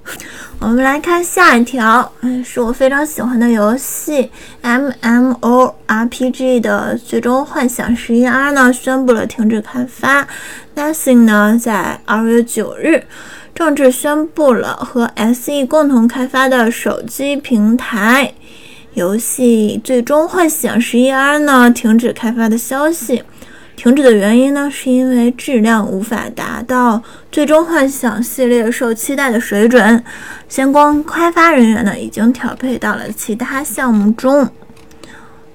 [0.59, 10.27] 我们来看下一条，嗯，是我非常喜欢的游戏 M M O R P G 的《最终幻想十一 R》呢，宣布了停止开发。
[10.75, 13.05] Nothing 呢，在二月九日
[13.53, 18.33] 正式宣布了和 S E 共同开发的手机平台。
[18.93, 23.23] 游戏《最终幻想十一 R》呢停止开发的消息，
[23.75, 26.97] 停止的原因呢是因为质量无法达到
[27.31, 30.03] 《最终幻想》系列受期待的水准，
[30.47, 34.49] 相关开发人员呢已经调配到了其他项目中。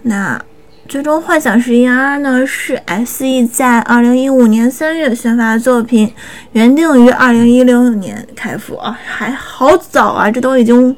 [0.03, 0.39] 那
[0.89, 6.13] 《最终幻想十一 R》呢是 SE 在二零一五年三月宣发的作品，
[6.53, 10.95] 原定于二零一零年开服啊，还好早啊，这都已经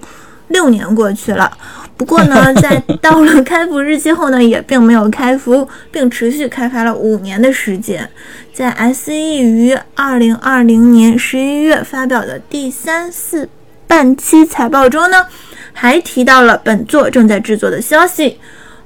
[0.48, 1.50] 六年过去了。
[2.02, 8.10] 不过呢， 在到了开服日期后呢，也并没有开服，并持续开发了五年的时间。
[8.52, 13.48] 在 SE 于二零二零年十一月发表的第三四
[13.86, 15.24] 半期财报中呢，
[15.72, 18.36] 还提到了本作正在制作的消息。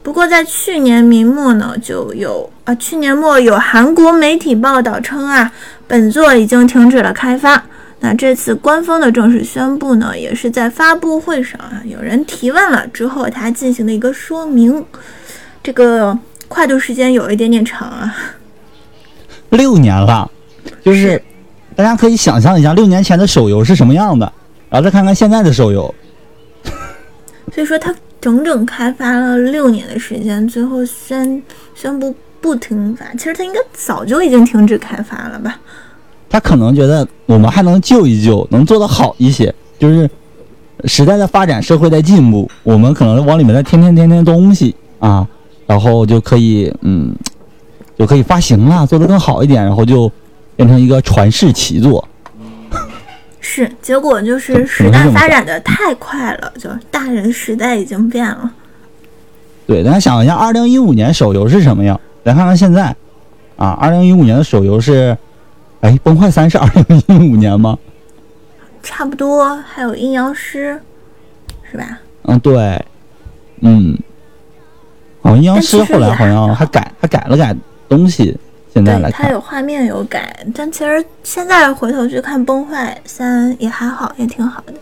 [0.02, 5.50] 不过在去年明末呢，就有啊，去年末有韩国媒体报道称啊，
[5.86, 7.64] 本作已经停止了开发。
[8.06, 14.84] 那这次官方的正式宣布呢，也是在发布会上啊，有人提问了之后，他进行了一个说明。
[15.60, 16.16] 这个
[16.46, 18.14] 跨度时间有一点点长啊，
[19.50, 20.30] 六年了，
[20.84, 21.20] 就是
[21.74, 24.32] 大家可以想象一下，六年前的手游是什么样的，
[24.70, 25.92] 然后再看看现在的手游。
[27.52, 31.42] 所以说，他整整开发了六年的时间，最后宣
[31.74, 33.04] 宣布不停发。
[33.14, 35.58] 其实他应该早就已经停止开发了吧。
[36.28, 39.54] 他可能觉得我们还能救一救，能做得好一些。
[39.78, 40.08] 就是
[40.84, 45.26] 时代在发展，社会在进步，我们可能往里面再添添添添东西啊，
[45.66, 47.14] 然后就可以嗯，
[47.98, 50.10] 就可以发行了，做得更好一点，然后就
[50.56, 52.06] 变成一个传世奇作。
[53.40, 58.50] 是，结果就是时代发展的太快了，就是大人时代已经变了。
[59.66, 62.00] 对，大家想一下，二零一五年手游是什么样？
[62.24, 62.96] 来看看现在
[63.56, 65.16] 啊，二零一五年的手游是。
[65.80, 67.78] 哎，崩坏三是二零一五年吗？
[68.82, 70.80] 差不多，还有阴阳师，
[71.70, 71.98] 是吧？
[72.22, 72.84] 嗯，对，
[73.60, 73.96] 嗯，
[75.22, 77.54] 哦，阴阳师后来好像还改，还改了改
[77.88, 78.36] 东西。
[78.72, 84.74] 现在来看，它有画面有改，但其实现在回头去看崩坏三也还好，也挺好的。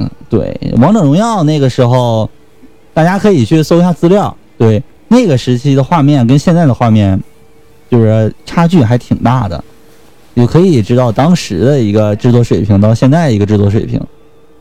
[0.00, 2.30] 嗯，对，王者荣耀那个时候，
[2.94, 7.20] 大家可以去搜一下资料，对，那个时期的画面跟现在的画面，
[7.90, 9.62] 就是差距还挺大的。
[10.34, 14.00] 也可以知道当时的一个制作水平到现在一个制作水平，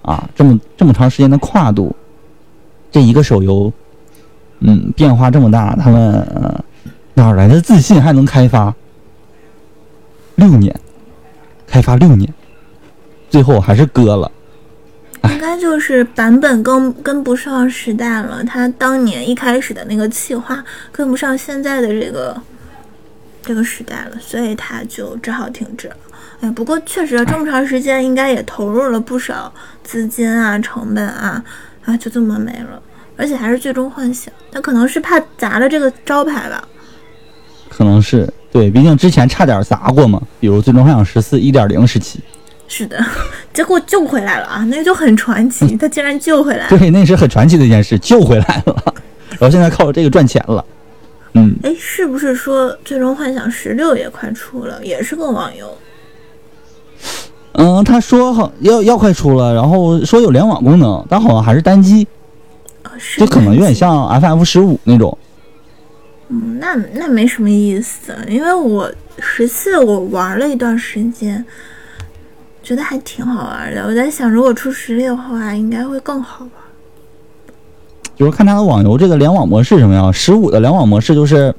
[0.02, 1.96] 啊，这么这么长时间的跨度，
[2.92, 3.72] 这一个手游，
[4.62, 6.64] 嗯，变化这么大，他们
[7.14, 8.74] 哪来的自信还能开发
[10.34, 10.76] 六年，
[11.68, 12.34] 开发六年，
[13.30, 14.32] 最后还是割了。
[15.26, 22.36] 应该就是版本跟跟不上时代了，他当年一开始的那个企划跟不上现在的这个。
[23.48, 25.96] 这个时代了，所以他就只好停止了。
[26.42, 29.52] 哎，不过确实这么长时间，应该也投入了不少
[29.84, 31.42] 资金啊、成本啊，
[31.86, 32.82] 啊，就这么没了。
[33.16, 36.68] 而且还是最终幻想，他可能是怕砸了这个招牌吧？
[37.70, 42.20] 可能是对，毕竟之前差点砸过嘛，比如最终幻想十四一点零时期。
[42.68, 43.04] 是的，
[43.54, 46.78] 结果救回来了啊，那就很传奇， 他竟然救回来了。
[46.78, 48.94] 对，那是很传奇的一件事，救回来了，
[49.30, 50.64] 然后现在靠着这个赚钱了。
[51.38, 55.78] 嗯，哎，是不是说《最终幻想十六》也快出了，也是个网游？
[57.54, 62.08] 嗯，他说好要要快出了，然后说有联网功能，但好像还是单机，
[63.18, 65.16] 就可能有点像 FF 十五那种。
[66.30, 71.44] 嗯，那那没什么意思，因为我十四我玩了一段时间，
[72.62, 73.84] 觉得还挺好玩的。
[73.86, 76.52] 我在想，如果出十六的话，应该会更好玩。
[78.18, 80.12] 就是看它的网游这个联网模式什么样？
[80.12, 81.54] 十五的联网模式就是，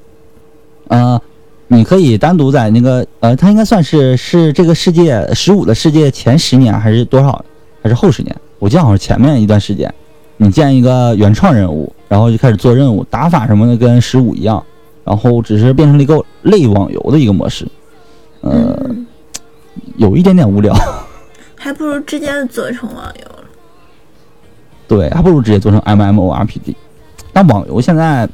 [0.89, 1.21] 呃，
[1.69, 7.45] 你可以单独在那个呃，它应该算是是这个世界十五的世界前十年还是多少？
[7.81, 8.37] 还是后十年？
[8.59, 9.95] 我记得好像前面一段时间，
[10.37, 14.61] 你建一个原创任务，然后就开始做任务，打法什么的跟十五一样，
[15.05, 17.65] 然后只是变成了一个类网游的一个模式。
[18.41, 18.77] 呃，
[19.97, 20.75] 有一点点无聊。
[21.55, 23.38] 还不如直接做成网游了。
[24.89, 26.75] 对，还不如直接做成 MMORPG。
[27.33, 28.29] 但网游现在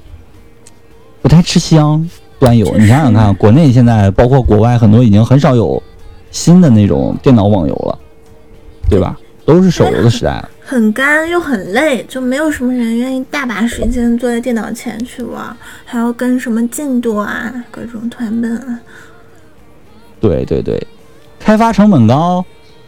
[1.21, 2.64] 不太吃香，端游。
[2.79, 5.83] 你想想看，国内现在包括国外很多已经很少有
[6.31, 7.99] 新的那种电脑网游了，
[8.88, 9.19] 对吧？
[9.45, 10.49] 都是手游的时代了。
[10.64, 18.81] 很干又很累，就没有什么人愿意大把时间坐在电脑前去玩，还要跟什么进度啊、各种团本啊。
[20.19, 20.83] 对对对，
[21.38, 22.43] 开发成本高，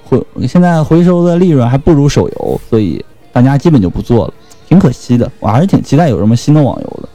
[0.04, 3.04] 回现在回收的利润还不如手游，所以
[3.36, 4.34] 大家基本就不做了，
[4.66, 5.30] 挺可惜的。
[5.40, 7.08] 我还是挺期待有什么新的网游的。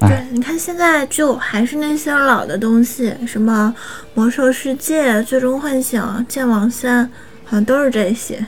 [0.00, 3.72] 哎对，你看现在就还是那些老的东西，什么
[4.14, 7.08] 魔兽世界、最终幻想、剑网三，
[7.44, 8.44] 好像都是这些。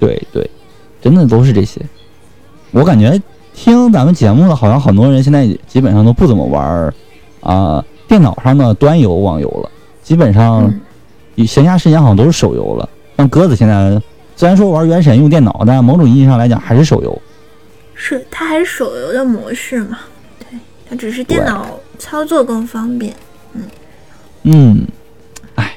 [0.00, 0.50] 对对，
[1.00, 1.80] 真的都是这些。
[2.72, 3.16] 我感觉
[3.54, 6.94] 听咱们节目的，好像很多人现在基本上都不怎么玩儿
[7.42, 9.70] 啊、电脑上的端游网游了，
[10.02, 10.68] 基本上
[11.46, 12.88] 闲暇时间好像都是手游了。
[13.16, 14.02] 像鸽子现在
[14.36, 17.22] 虽然说玩原神用电脑，但某种意义上来讲还是手游。
[17.94, 19.98] 是它还是手游的模式嘛？
[20.38, 21.66] 对，它只是电脑
[21.98, 23.14] 操作更方便。
[24.42, 24.86] 嗯，
[25.54, 25.74] 哎，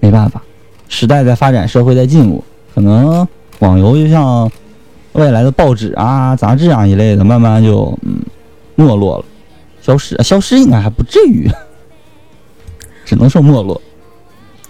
[0.00, 0.42] 没办法，
[0.88, 2.42] 时代在发展，社会在进步，
[2.74, 4.50] 可能网游就像
[5.12, 8.16] 未来的报纸啊、杂志啊一类的，慢慢就嗯
[8.74, 9.24] 没落了，
[9.82, 11.48] 消失，消失应该还不至于，
[13.04, 13.80] 只能说没落。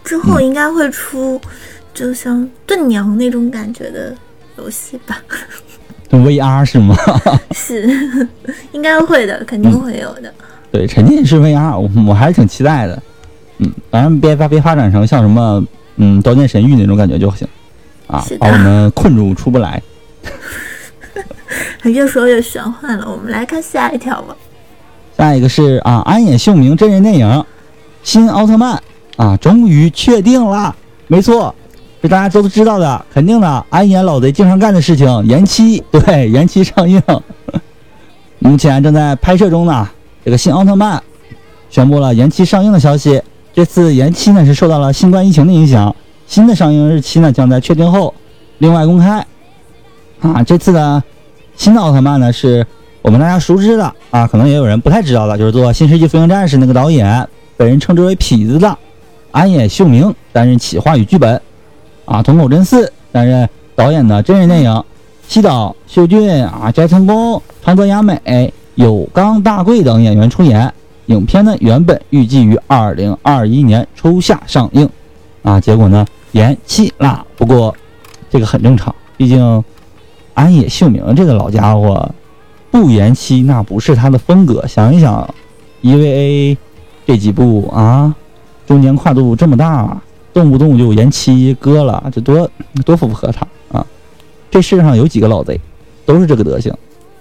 [0.05, 1.41] 之后应该会出，
[1.97, 4.15] 就像炖娘那种感觉的
[4.59, 5.17] 游戏吧？
[6.13, 6.95] VR 是吗？
[7.57, 8.29] 是，
[8.73, 10.33] 应该会的，肯定会有的。
[10.71, 13.03] 对，沉浸式 VR，我我还是挺期待的。
[13.59, 15.65] 嗯，反正别发别发展成像什么
[15.97, 17.49] 嗯《刀剑神域》那种感觉就行
[18.07, 19.83] 啊把我们困住出不来。
[21.85, 24.37] 越说越玄幻了，我们来看下一条吧。
[25.17, 27.27] 下一个是啊，安野秀明真人电影
[28.03, 28.77] 《新奥特曼》
[29.23, 31.55] 啊，终于确定了，没错，
[32.03, 37.03] 这大家都知道的，肯定的，安野老贼经常干的事情，延期，对，延期上映，
[38.39, 39.89] 目前正在拍摄中呢。
[40.25, 41.01] 这个新奥特曼
[41.71, 43.23] 宣布了延期上映的消息，
[43.55, 45.95] 这次延期呢是受到了新冠疫情的影响，
[46.27, 48.13] 新的上映日期呢将在确定后
[48.59, 49.25] 另外公开。
[50.21, 51.03] 啊，这次的
[51.57, 52.67] 新的奥特曼呢是
[53.03, 58.77] 我们大家熟知的啊，可能也有人不太知道的，就是做《新世纪福音战士》那个导演，被人称之为痞子的
[59.31, 61.41] 安野秀明担任企划与剧本，
[62.07, 64.85] 啊，桐口真司担任导演的真人电影，
[65.29, 70.73] 西岛秀俊啊、斋藤工、长泽雅美、有冈大贵等演员出演。
[71.07, 74.89] 影片呢原本预计于二零二一年初夏上映，
[75.43, 77.25] 啊，结果呢延期啦。
[77.37, 77.75] 不过
[78.29, 79.65] 这个很正常，毕竟
[80.35, 82.09] 安野秀明这个老家伙
[82.71, 84.67] 不延期那不是他的风格。
[84.67, 85.33] 想一想
[85.83, 86.57] ，EVA
[87.07, 88.13] 这几部啊，
[88.67, 89.97] 中间跨度这么大，
[90.37, 92.51] 动不动就延期搁了，这多
[92.85, 93.87] 多符合他啊！
[94.51, 95.59] 这世上有几个老贼
[96.05, 96.71] 都是这个德行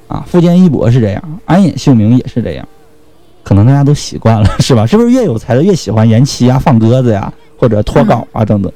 [0.10, 0.22] 啊？
[0.28, 2.68] 富坚义博是这样，安野秀明也是这样，
[3.42, 4.86] 可能大家都习惯了，是吧？
[4.86, 8.70] 是不是越有才的越喜欢延期啊、放鸽子呀，或者脱稿啊等等？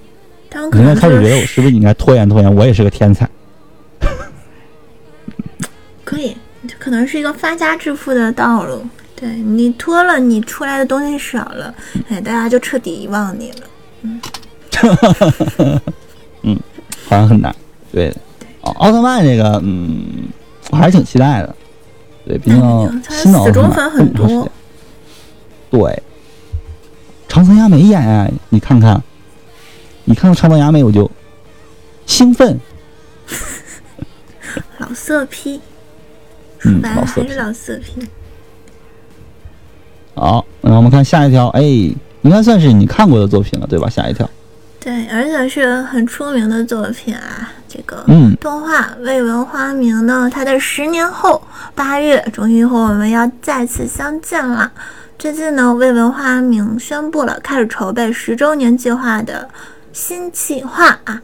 [0.49, 2.55] 他们可能我现在开始觉得我是不是应该拖延拖延？
[2.55, 3.29] 我也是个天才。
[6.05, 6.33] 可以，
[6.65, 8.81] 这可能是一个发家致富的道路。
[9.17, 11.75] 对你拖了，你出来的东西少了，
[12.07, 13.67] 哎，大家就彻底遗忘你了。
[17.07, 17.53] 好像很难。
[17.91, 18.15] 对，
[18.61, 20.27] 奥奥特曼这个，嗯，
[20.69, 21.55] 我还是挺期待的。
[22.25, 24.49] 对，毕竟嗯他新的奥特曼死忠粉很多。
[25.71, 26.03] 对，
[27.27, 29.01] 长泽雅美演啊，你看看，
[30.05, 31.09] 你看到长泽雅美我就
[32.05, 32.59] 兴奋。
[34.79, 35.59] 老色批，
[36.59, 37.21] 说嗯，还是。
[37.35, 38.07] 老色批。
[40.15, 41.61] 好，那我们看下一条，哎，
[42.21, 43.89] 应该算是你看过的作品了，对吧？
[43.89, 44.29] 吓一跳，
[44.79, 47.51] 对，而且是很出名的作品啊。
[47.67, 51.41] 这个嗯，动画《未闻花名》呢，它的十年后
[51.75, 54.71] 八月终于和我们要再次相见了。
[55.19, 59.47] 最近呢，《未闻花名》宣布了开始筹备十周年计划的
[59.93, 61.21] 新企划啊。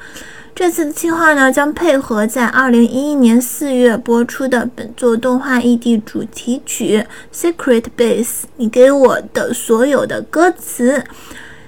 [0.56, 7.06] 这次的计划呢，将配合在二零一一年四月播出的本作动画 ED 主题曲
[7.54, 8.24] 《Secret Base》，
[8.56, 11.04] 你给我的所有的歌词。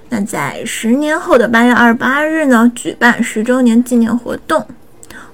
[0.07, 4.65] 那在十年后的八月二十八日呢，举办十周年纪念活动。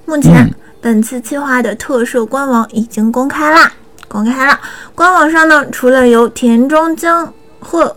[0.05, 3.71] 目前，嗯本次计划的特设官网已经公开啦，
[4.07, 4.59] 公开了。
[4.95, 7.95] 官网上呢，除了由田中将贺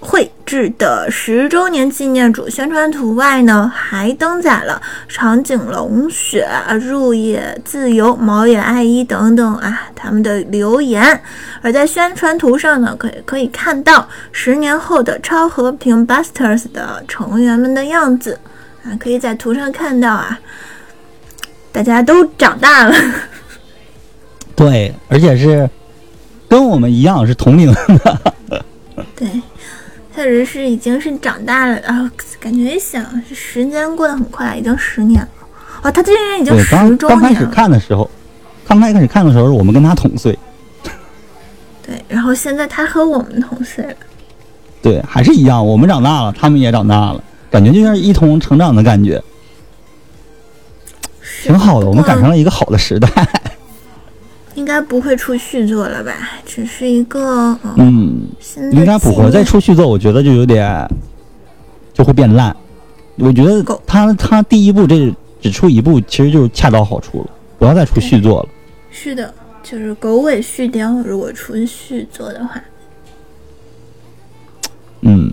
[0.00, 6.48] 惠制的十周年纪念主宣传图外呢，还登载了长颈龙雪、
[6.80, 11.20] 入野自由、毛野爱一等等啊他们的留言。
[11.60, 18.40] 而在宣传图上呢，可以可以看到十年后的超和平 Busters 的成员们的样子
[18.82, 20.40] 啊，可以在图上看到啊，
[21.70, 22.94] 大家都长大了。
[24.56, 25.68] 对，而且是
[26.48, 28.34] 跟我们一样是同龄的。
[29.14, 29.28] 对，
[30.20, 33.02] 确实是已经是长大了然啊，感觉一想，
[33.34, 35.28] 时间过得很快，已经十年了。
[35.82, 37.46] 哦，他竟然已经对，十年了刚开始。
[37.46, 38.10] 看的时候，
[38.68, 40.38] 刚开始看的时候，我们跟他同岁，
[41.82, 43.94] 对，然后现在他和我们同岁了。
[44.82, 49.22] 对，还是一样，我们长大了，他们也长大了，感觉就像一同成长的感觉，
[51.42, 51.86] 挺好的。
[51.86, 53.08] 我们赶上，了一个好的时代。
[54.54, 56.12] 应该不会出续作了吧？
[56.44, 58.26] 只是一个嗯，
[58.56, 59.30] 嗯，应该不会。
[59.30, 60.88] 再出续作，我觉得就有点
[61.92, 62.54] 就会变烂。
[63.16, 68.48] 我觉得狗他他第一部这只出一部，其实就是恰到好处了，不要再出续作了。
[68.90, 69.32] 是的，
[69.62, 71.02] 就是狗尾续貂。
[71.02, 72.60] 如果出续作的话，
[75.02, 75.32] 嗯，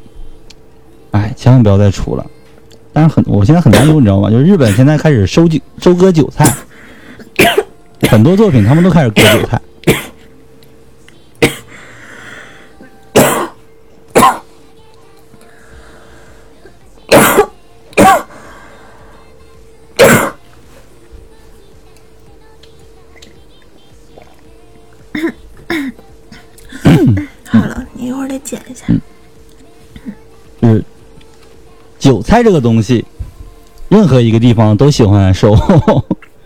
[1.11, 2.26] 哎，千万不要再出了。
[2.93, 4.30] 但是很，我现在很担忧，你知道吗？
[4.30, 6.51] 就是日本现在开始收韭收割韭菜，
[8.01, 9.61] 很多作品他们都开始割韭菜。
[27.45, 28.85] 好了，你一会儿得剪一下。
[30.61, 30.83] 就是
[31.97, 33.05] 韭菜这个东西，
[33.89, 35.55] 任何一个地方都喜欢收，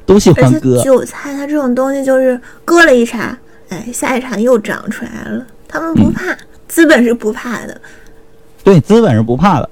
[0.06, 0.82] 都喜欢割。
[0.84, 3.38] 韭菜它这种东西就是割了一茬，
[3.70, 5.46] 哎，下一茬又长出来了。
[5.68, 6.36] 他们不怕，
[6.68, 7.80] 资本是不怕的。
[8.64, 9.70] 对，资本是不怕的。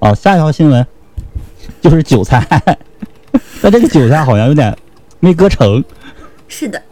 [0.00, 0.84] 哦，下一条新闻
[1.80, 2.44] 就是韭菜，
[3.62, 4.76] 但这个韭菜好像有点
[5.20, 5.82] 没割成。
[6.48, 6.82] 是的，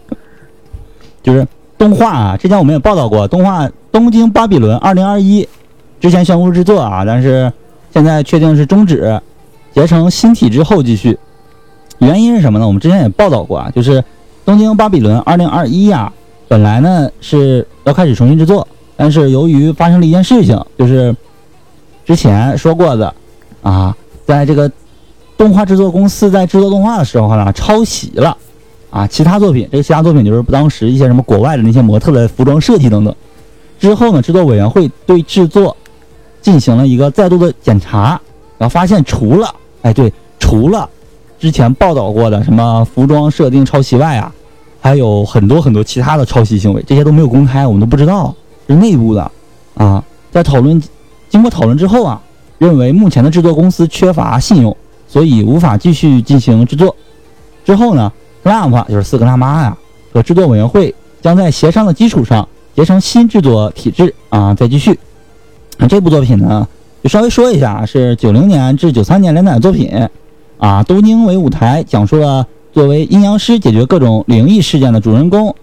[1.23, 1.47] 就是
[1.77, 5.43] 动画啊，之前我们也报道过，动画《东京巴比伦二零二一》
[6.01, 7.53] 之前宣布制作啊，但是
[7.93, 9.21] 现在确定是终止，
[9.75, 11.19] 结成新体之后继续。
[11.99, 12.67] 原因是什么呢？
[12.67, 14.01] 我们之前也报道过啊，就是
[14.45, 16.13] 《东京巴比伦二零二一》呀，
[16.47, 21.15] 本来呢是要开始重新制作，但是由于发生了一件事情，就是
[22.05, 23.15] 之前说过的
[23.63, 23.97] 啊，
[24.27, 24.71] 在这个
[25.37, 28.37] 动画制作公司在制作动画的时候呢，抄袭了。
[28.91, 33.15] 啊，其他作品，这个其他作品就是当时一些什么国外的那些模特的服装设计等等。
[33.79, 35.77] 之后呢，制作委员会对制作
[36.41, 38.19] 进行了一个再度的检查，
[38.57, 40.89] 然后发现除了，哎对，除了
[41.39, 44.33] 之前报道过的什么服装设定抄袭外啊，
[44.81, 48.35] 还有很多很多其他的抄袭行为，这些都没有公开，我们都不知道，
[48.67, 49.31] 是内部的
[49.75, 50.03] 啊。
[50.31, 50.83] 在讨论
[51.29, 52.21] 经过讨论之后啊，
[52.59, 54.77] 认为目前的制作公司缺乏信用，
[55.07, 56.95] 所以无法继续进行制作。
[57.65, 58.13] 之后呢
[58.43, 59.77] ？Clamp 就是四个大妈呀，
[60.13, 64.99] 和制作委员会将在协商的基础上结成新制作体制啊，再继续。
[65.77, 66.67] 那这部作品呢，
[67.03, 70.09] 就稍微说一下，是九零年至九三年连载的作品
[70.59, 75.55] 啊，东京为舞台，讲述了作为阴阳师解决各种灵异事件的主人公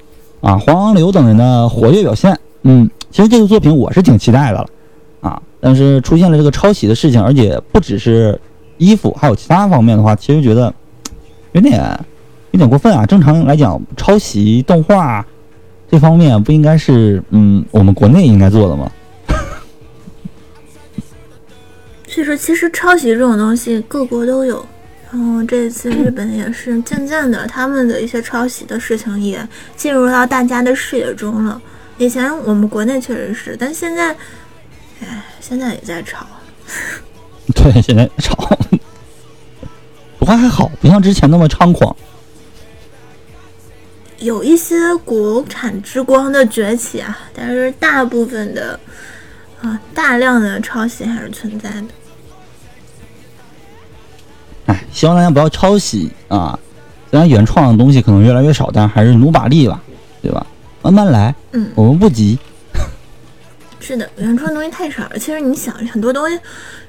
[0.42, 2.38] 啊黄昂流等人的活跃表现。
[2.64, 4.68] 嗯，其实这个作品我是挺期待的了
[5.22, 8.40] 啊，但是出现了这个抄袭的事情，而且不只是
[8.78, 10.74] 衣服，还有其他方面的话，其实觉得
[11.52, 11.84] 有点。
[12.52, 13.06] 有点过分啊！
[13.06, 15.26] 正常来讲，抄袭动画
[15.92, 18.90] 这方面不应该是嗯我们国内应该做的吗？
[22.08, 24.66] 所以说，其实抄袭这种东西各国都有。
[25.16, 29.48] 然后这次日本也是渐渐的，他们的一些抄袭的事情也
[29.78, 31.62] 进入到大家的视野中了。
[31.98, 34.10] 以前我们国内确实是，但现在，
[35.00, 36.28] 哎，现在也在抄。
[37.56, 38.36] 对，现在吵，
[40.20, 41.96] 不过还好，不像之前那么猖狂。
[44.20, 48.78] 有一些国产之光的崛起啊，但是大部分的
[49.62, 51.86] 啊大量的抄袭还是存在的。
[54.66, 56.58] 哎，希望大家不要抄袭啊！
[57.12, 59.80] 虽然原创的东西可能越来越少，但还是努把力吧，
[60.22, 60.46] 对吧？
[60.82, 62.38] 慢慢来，嗯，我们不急。
[63.80, 65.20] 是的，原创东西太少了。
[65.20, 66.40] 其实你想，很多东西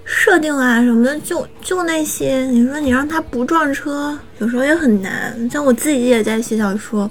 [0.05, 5.49] 设定啊什么的，就就那些，你说你让他不撞车，有时候也很难。
[5.51, 7.11] 像我自己也在写小说，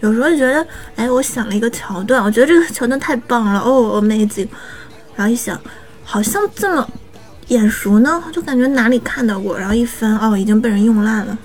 [0.00, 0.66] 有时候觉得，
[0.96, 4.48] 哎，我想了一个桥段，我觉得这个桥段太棒了，哦，amazing。
[5.14, 5.60] 然后一想，
[6.02, 6.88] 好像这么
[7.52, 9.58] 眼熟呢，就感觉哪里看到过。
[9.58, 11.38] 然后一翻，哦，已经被人用烂了。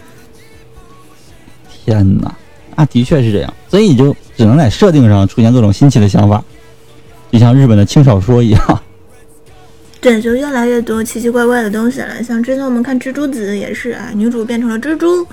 [1.69, 2.33] 天哪，
[2.75, 6.43] 啊，的确是这样，所以就只能在设定上出现各种新奇的想法，
[7.31, 8.81] 就像日本的轻小说一样。
[9.99, 12.23] 对，就越来越多奇奇怪怪的东西了。
[12.23, 15.25] 像之前我们看蜘蛛子也是啊，女主变成了蜘蛛，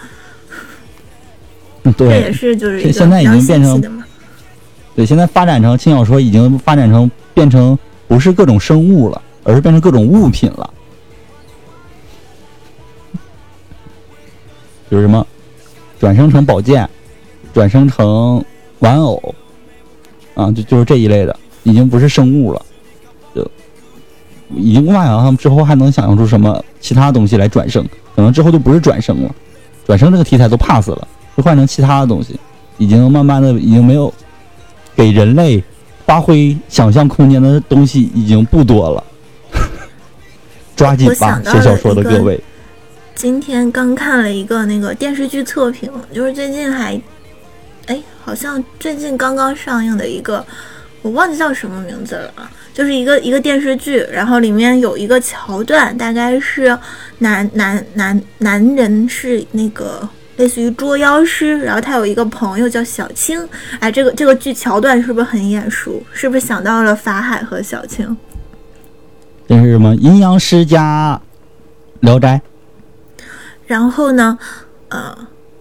[1.97, 4.03] 对，这也是就是现在已经变成。
[4.97, 10.69] 对，现在发展成轻小说已经发展成变成不是各种生物了，而是变成各种物品了。
[14.91, 15.27] 就是什么，
[15.99, 16.89] 转生成宝剑，
[17.53, 18.45] 转生成
[18.79, 19.35] 玩偶，
[20.35, 22.65] 啊，就就是这一类的，已经不是生物了，
[23.35, 23.51] 就
[24.55, 27.85] 已经无法想象他们之后还能想象出什么其他东西来转生，
[28.15, 29.35] 可能之后就不是转生了，
[29.87, 32.39] 转生这个题材都 pass 了，就换成其他的东西，
[32.79, 34.13] 已经慢慢的已经没有
[34.95, 35.65] 给人类
[36.07, 39.03] 发挥想象空间的东西已经不多了，
[40.77, 42.41] 抓紧我吧写小说的各位。
[43.15, 47.01] 今天刚看了一个那个电视剧测评，就是最近还，
[47.87, 50.45] 哎，好像最近刚刚上映的一个，
[51.01, 56.77] 我忘记叫什么名字了啊，就是一个一个电视剧，然后里面有一个桥段，大概是
[57.19, 60.07] 男男男男人是那个
[60.37, 63.49] 类似于捉妖师，然后他有一个朋友叫小青，
[63.79, 66.03] 哎，这个这个剧桥段是不是很眼熟？
[66.13, 68.15] 是不是想到了法海和小青？
[69.47, 71.21] 这是什么阴阳师加
[72.01, 72.41] 聊斋？
[73.67, 74.39] 然后呢，
[74.89, 75.17] 呃，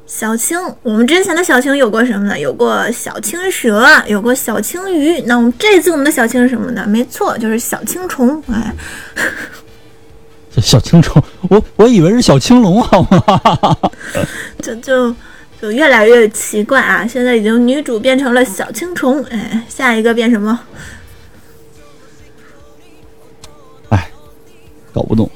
[0.05, 2.39] 小青，我们之前的小青有过什么呢？
[2.39, 5.21] 有过小青蛇，有过小青鱼。
[5.21, 6.85] 那我们这次我们的小青是什么呢？
[6.87, 8.41] 没错，就是小青虫。
[8.51, 8.73] 哎，
[10.53, 13.77] 这小青虫，我我以为是小青龙，好吗？
[14.61, 15.15] 就就
[15.61, 17.05] 就越来越奇怪啊！
[17.07, 20.59] 现在已经女主变成了小青虫，哎，下一个变什么？
[24.93, 25.29] 搞不懂。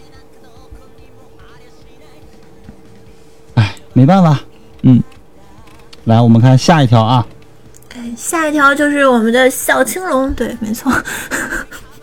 [3.55, 4.39] 哎，没办法，
[4.83, 5.01] 嗯，
[6.05, 7.25] 来，我们看下一条啊。
[7.95, 10.31] 哎，下一条就是我们的小青龙。
[10.35, 10.91] 对，没错，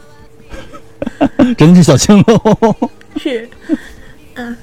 [1.56, 2.90] 真是小青龙。
[3.16, 3.48] 是，
[4.34, 4.56] 嗯、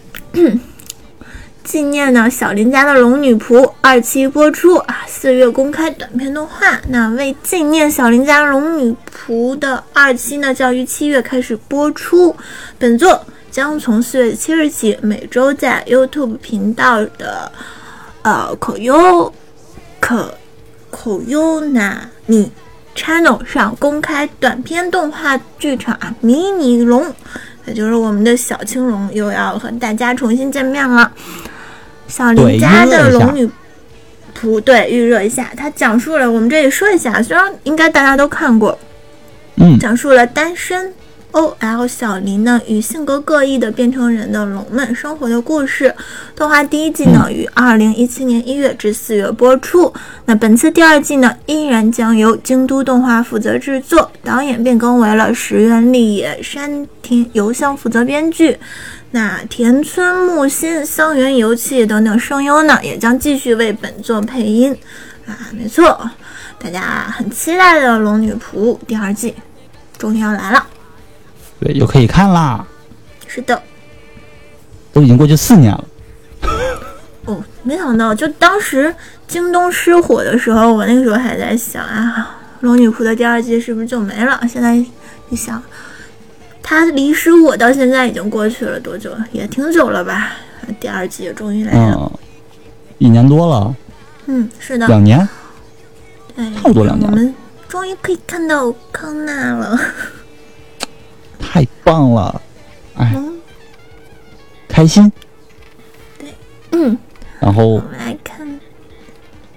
[1.71, 6.77] 纪念呢小林家的龙女仆二期播出啊，四月公开短片动画。
[6.89, 12.35] 那为纪念小林家龙女仆的二期呢，将于七月开始播出。
[12.77, 17.49] 本作将从四月七日起每周在 YouTube 频道的
[18.23, 19.33] 呃口优
[20.01, 20.33] 可
[20.89, 22.51] 口优那你
[22.97, 27.09] channel 上公开短片动画剧场啊，迷你龙。
[27.65, 31.09] 也就是我们的小青龙又要和大家重新见面了。
[32.11, 33.49] 小林家的龙女
[34.37, 35.49] 仆，对，预热一下。
[35.55, 38.77] 它讲述了，我们这里说一下，虽然应该大家都看过，
[39.55, 40.93] 嗯，讲述了单身
[41.31, 45.95] OL 小林呢与性格各异的变成人的龙们生活的故事。
[46.35, 49.93] 动画第一季呢于二零一七年一月至四月播出。
[50.25, 58.57] 那本次第二季呢依然将由京都动画负责制作，导演变更为了石原立也、山田由香负责编剧。
[59.11, 64.75] 那田村木心、香原由纪等等声优呢也将继续为本作配音。
[65.27, 66.09] 啊，没错，
[66.57, 69.35] 大家很期待的《龙女仆》第二季
[69.97, 70.65] 终于要来了。
[71.59, 72.65] 对，又可以看啦，
[73.27, 73.61] 是的，
[74.91, 75.85] 都已经过去四年了。
[77.25, 78.93] 哦，没想到，就当时
[79.27, 84.41] 京东失火的时候，我那个时候还在想啊，《龙女仆》的第二季是不是就没了？
[84.49, 84.75] 现在
[85.29, 85.61] 一想，
[86.71, 89.13] 它离失火到现在已经过去了多久？
[89.33, 90.31] 也挺久了吧？
[90.79, 92.09] 第二季也终于来了。
[92.13, 92.19] 嗯，
[92.97, 93.75] 一年多了，
[94.27, 95.27] 嗯，是的，两年。
[96.33, 97.35] 对，差不多两年我们
[97.67, 99.77] 终于可以看到康纳了。
[101.37, 102.41] 太棒了，
[102.95, 103.33] 哎，嗯
[104.69, 105.11] 开心。
[106.17, 106.29] 对
[106.71, 106.97] 嗯，
[107.41, 108.47] 然后我们来看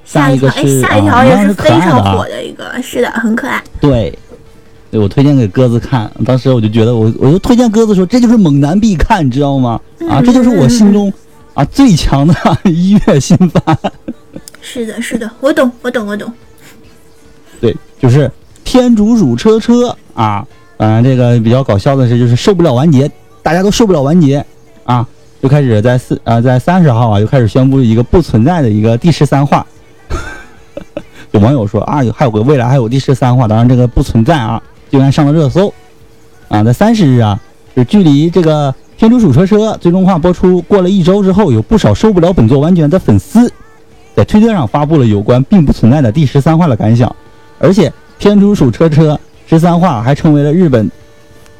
[0.05, 3.62] 下一条，哎，是下一条啊也是非常啊火的一个，是的，很可爱。
[3.81, 4.19] 对，
[4.95, 9.81] 对我推荐给鸽子看，当时我就觉得我我就推荐鸽子说这就是猛男必看，你知道吗？
[10.09, 11.13] 啊，嗯这就是我心中
[11.53, 12.33] 啊最强的
[12.71, 13.77] 音乐新番。
[14.61, 16.33] 是的，是的，我懂，我懂，我懂。
[17.61, 18.31] 对，就是
[18.63, 20.47] 天竺鼠车车啊。
[20.77, 23.11] 当然，这个比较搞笑的是，就是受不了完结，
[23.43, 24.47] 大家都受不了完结
[24.85, 25.05] 啊，
[25.43, 29.67] 就开始在四啊在三十号啊就开始宣布一个不存在的一个第十三话。
[31.33, 34.63] 有网友说啊，有还有个未来还有第十三话，当然这个不存在啊，
[34.95, 35.75] 竟然上了热搜。
[36.47, 37.41] 啊，在三十日啊，
[37.75, 43.53] 就距离这个《天竺鼠车车》最终话播出过了一周之后，有不少受不了本作完结的粉丝
[44.15, 47.13] 在推特上发布了有关并不存在的第十三话的感想，
[47.59, 47.89] 而且
[48.21, 49.15] 《天竺鼠车车》
[49.49, 50.89] 十三话还成为了日本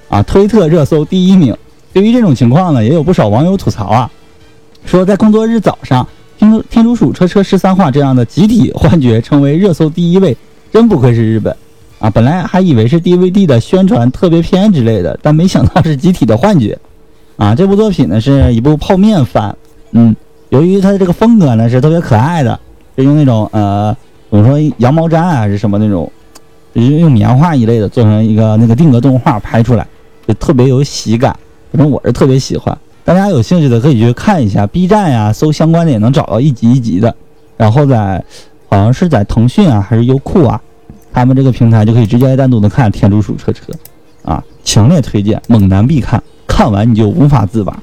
[0.09, 1.57] 啊推特热搜第一名。
[1.93, 4.09] 对于这种情况呢，也有不少网友吐槽啊，
[4.87, 6.07] 说在工作日早上，
[6.39, 10.37] 天竺天竺鼠车车十三话这样的集体幻觉成为热搜第一位，
[10.73, 11.57] 真不愧是日本。
[12.05, 16.79] 啊，本来还以为是 DVD 的宣传特别片之类的，但没想到是集体的幻觉。
[17.39, 19.57] 啊，这部作品呢是一部泡面番，
[19.93, 20.15] 嗯，
[20.51, 22.61] 由于它的这个风格呢是特别可爱的，
[22.95, 23.97] 是用那种呃
[24.31, 26.13] 怎么说羊毛毡啊还是什么那种，
[26.75, 29.87] 就用棉花一类的做成一个那个定格动画拍出来，
[30.29, 31.35] 就特别有喜感。
[31.73, 37.17] 反正我是特别喜欢，大家有兴趣的可以去看一下 B 站呀，搜相关的也能找到一集一集的。
[37.57, 38.23] 然后在
[38.69, 40.61] 好像是在腾讯啊还是优酷啊，
[41.15, 43.63] 他们这个平台就可以直接单独的看《天竺鼠车车》，
[44.29, 47.79] 啊，强烈推荐，猛男必看，看完你就无法自拔。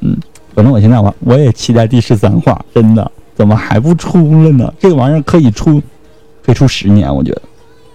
[0.00, 0.16] 嗯，
[0.54, 4.72] 反正我现在我我也期待第十三话，真的，怎么还不出了呢？
[4.78, 5.82] 这个玩意儿可以出，
[6.46, 7.42] 可以出十年，我觉得，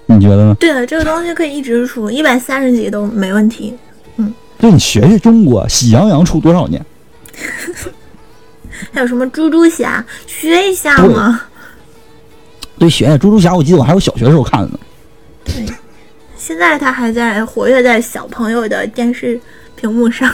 [0.05, 0.55] 你觉得呢？
[0.59, 3.73] 对了，这个东西可以一直出，一百三十集都没问题。
[4.17, 6.85] 嗯对你学学中国，喜羊羊出多少年？
[8.91, 11.41] 还有什么猪猪侠，学一下嘛。
[12.83, 14.79] 对，学学猪猪侠，我记得我还有小学时候看的呢。
[15.45, 15.65] 对，
[16.35, 19.39] 现在他还在活跃在小朋友的电视
[19.73, 20.29] 屏幕上。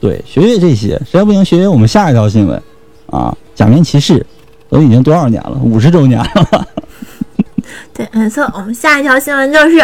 [0.00, 2.60] 对，学学这些，实在不行学学我们下一条新闻
[3.06, 4.26] 啊，假面骑士
[4.68, 5.56] 都已经多少年了？
[5.62, 6.66] 五十周年了。
[7.94, 9.78] 对，没错，我们下一条新闻就是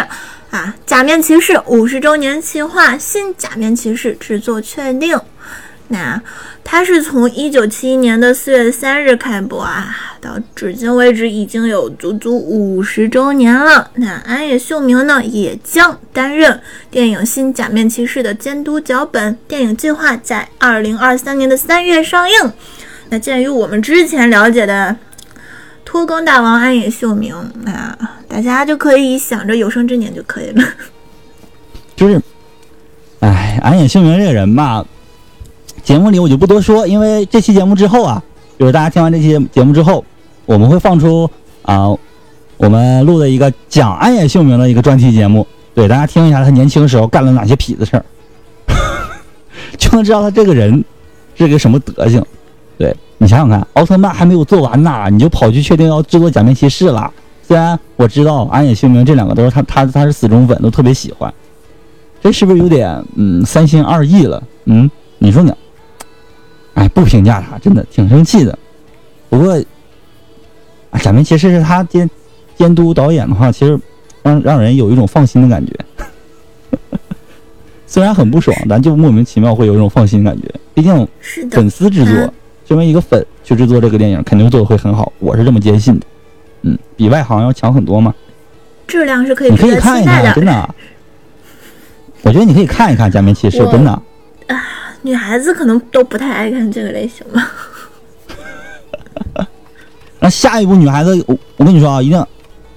[0.51, 5.17] 啊，假面骑士五十周年企划，新假面骑士制作确定。
[5.89, 6.21] 那
[6.65, 13.91] 它是从一九七一年的四月三日开播啊，到至今为止已经有足足五十周年了。
[13.95, 16.61] 那安野秀明呢，也将担任
[16.91, 19.39] 电影《新假面骑士》的监督脚本。
[19.47, 22.53] 电影计划在二零二三年的三月上映。
[23.09, 24.97] 那鉴于我们之前了解的
[25.85, 27.33] 拖更大王安野秀明，
[27.63, 30.65] 那大家就可以想着有生之年就可以了。
[31.95, 32.21] 就是，
[33.21, 34.85] 哎，安野秀明这个人吧，
[35.87, 38.21] 节目里我就不多说，因为这期节目之后啊，
[38.59, 40.05] 就是大家听完这期节目之后，
[40.45, 41.31] 我们会放出
[41.63, 41.87] 啊，
[42.57, 48.05] 我们录的一个讲安野秀明的一个专题节目，对大家听一下他年轻时候干了哪些痞子事儿，
[49.79, 50.85] 就能知道他这个人
[51.37, 52.21] 是个什么德行。
[52.77, 57.09] 对你想想看，奥特曼还没有做完呢，你就跑去确定要制作假面骑士了。
[57.47, 61.33] 虽然我知道安野秀明这两个都是他他他是死忠粉，都特别喜欢，
[62.21, 64.43] 这是不是有点嗯三心二意了？
[64.65, 65.57] 嗯，你说呢？
[66.77, 68.57] 哎，不评价他，真的挺生气的。
[69.29, 69.59] 不过，
[70.91, 72.09] 啊假面骑士是他监
[72.55, 73.79] 监督导演的话，其实
[74.23, 75.73] 让让人有一种放心的感觉。
[77.87, 80.49] 虽然很不爽，咱就莫名其妙会有一种放心的感觉。
[80.75, 82.33] 毕竟是粉，丝制作嗯，
[82.69, 86.07] 身为一个粉去制作这个电影，肯定做的会很好，我是这么坚信的。
[86.63, 88.15] 嗯，比外行要强很多嘛。
[88.87, 90.35] 质量是可以你可以值得看一看，期待的。
[90.35, 90.75] 真的。
[92.23, 94.03] 我觉得你可以看一看《假面骑士》，真的。
[95.07, 97.49] 女孩子可能都不太爱看这个类型吧。
[100.19, 102.27] 那下一部女孩子，我我跟你说啊，一定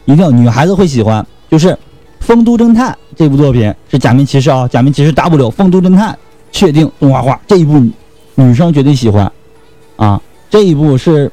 [0.05, 1.69] 一定女孩子会喜欢，就是
[2.19, 6.15] 《丰都侦探》这部作品是假面骑士啊，假面骑士 W 丰都侦探
[6.51, 7.83] 确定动画化，这一部
[8.35, 9.31] 女生绝对喜欢
[9.95, 10.21] 啊。
[10.51, 11.31] 这一部是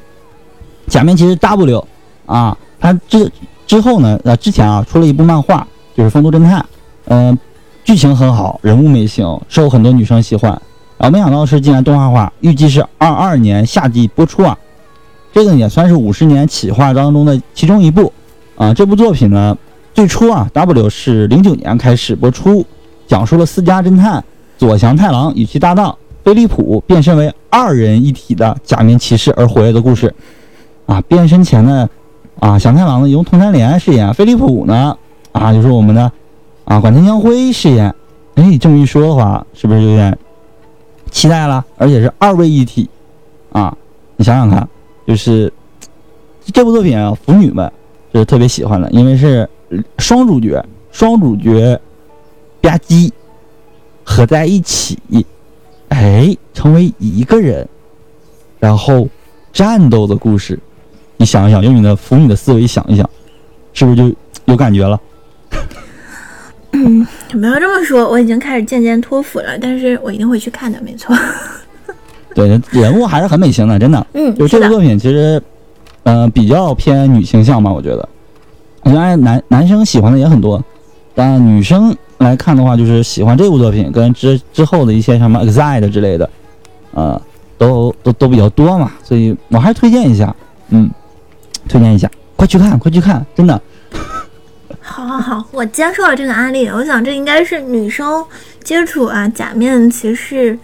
[0.87, 1.87] 假面骑士 W
[2.25, 3.31] 啊，它之
[3.67, 6.59] 之后呢，呃，之前啊出了一部漫画，就是《丰都侦探》，
[7.05, 7.37] 嗯、
[7.83, 10.59] 剧情很好，人物美型，受很多女生喜欢。
[10.97, 14.57] 然后没想到是竟然动画化，预计是二二年夏季播出啊。
[15.31, 18.11] 这个也算是五十年企划当中的其中一部
[18.55, 18.73] 啊。
[18.73, 19.55] 这部作品呢，
[19.93, 22.65] 最初啊，W 是零九年开始播出，
[23.07, 24.23] 讲述了私家侦探
[24.57, 30.11] 左祥太郎与其搭档飞利浦变身为二人一体的假面骑士而活跃的故事。
[30.87, 31.87] 啊，变身前呢，
[32.39, 34.97] 啊，祥太郎呢由桐山濂饰演，飞利浦呢，
[35.33, 36.11] 啊，就是我们的
[36.65, 37.93] 啊管田将辉饰演。
[38.35, 40.17] 哎，这么一说的话，是不是有点
[41.11, 41.65] 期待了？
[41.77, 42.89] 而且是二位一体
[43.51, 43.75] 啊，
[44.15, 44.67] 你想想看。
[45.05, 45.51] 就是
[46.53, 47.71] 这部作品啊，腐女们
[48.13, 49.49] 就是特别喜欢的，因为是
[49.99, 51.79] 双主角，双主角
[52.61, 53.09] 吧唧
[54.03, 54.97] 合在一起，
[55.89, 57.67] 哎，成为一个人，
[58.59, 59.07] 然后
[59.53, 60.59] 战斗的故事。
[61.15, 63.09] 你想一想，用你的腐女的思维想一想，
[63.71, 64.99] 是不是就有感觉了？
[66.71, 71.15] 不要这么说，我已经开始渐渐脱腐了，但是我一定会去看的，没错。
[72.35, 74.05] 对，人物还是很美型的，真的。
[74.13, 75.41] 嗯，就这的部作品其实，
[76.03, 78.07] 呃，比较偏女性向嘛，我觉得。
[78.83, 80.63] 当然男男生喜欢的也很多，
[81.15, 86.29] 但女生来看的话，就是喜欢这部作品跟之之后的一些什么 Exile 之类的，
[86.93, 87.19] 呃，
[87.57, 90.33] 都都都比较多嘛，所以我还是推荐一下，
[90.69, 90.89] 嗯，
[91.67, 93.59] 推荐一下，快去看，快去看，真的。
[94.81, 96.67] 好好好，我接受了这个案例。
[96.67, 98.23] 我想这应该是女生
[98.63, 100.57] 接触啊假面骑士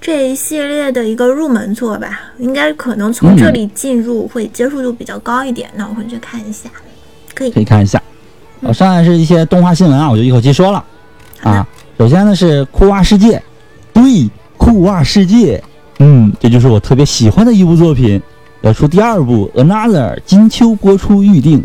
[0.00, 5.68] 这一系列的一个入门作吧，应该可能从这里进入会接受度比较高一点。
[5.74, 6.68] 那我回去看一下，
[7.34, 7.60] 可以可。
[7.60, 8.00] 以看一下。
[8.60, 10.84] 我上来是一些动画新闻啊，我就一口气说了
[11.42, 11.66] 啊。
[11.96, 13.42] 首先呢是酷娃世界，
[13.92, 15.62] 对，酷娃世界，
[15.98, 18.20] 嗯，这就是我特别喜欢的一部作品，
[18.62, 21.64] 要出第二部《Another》，金秋播出预定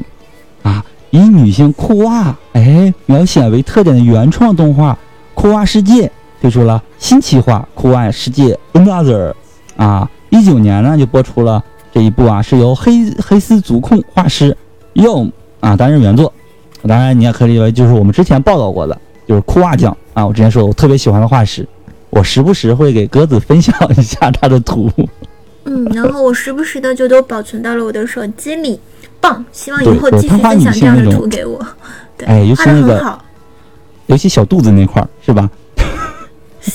[0.62, 0.84] 啊，
[1.14, 4.94] 以女性裤袜哎描写为特点的原创动画
[5.36, 6.08] 《裤袜世界》
[6.42, 9.32] 推出了新企划《裤袜世界 Another》
[9.78, 14.58] 啊，一九年呢就播出了这一部啊，是由黑黑丝足控画师
[14.94, 16.34] y o m 啊担任原作。
[16.88, 20.26] 当然，你也可以理解为就是我们之前报道过的，就是裤袜酱啊。
[20.26, 21.64] 我之前说我特别喜欢的画师，
[22.10, 24.90] 我时不时会给鸽子分享一下他的图。
[25.66, 28.80] 嗯，然后我时不时的就都保存到了我的手机里，
[29.22, 29.44] 棒！
[29.52, 31.66] 希望以后继续分享这样的图给我。
[32.18, 33.26] 对，哎尤其画的那个很好，
[34.08, 35.50] 尤其小肚子那块儿，是吧？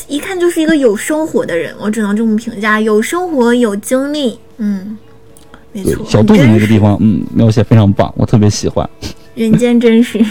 [0.06, 4.38] 一看就是一个有生活的人，我只能这么评价，有生活有经历。
[4.58, 4.98] 嗯，
[5.72, 8.88] 没错，，小肚子那个地方，嗯，描写非常棒，我特别喜欢。
[9.34, 10.24] 人间真实。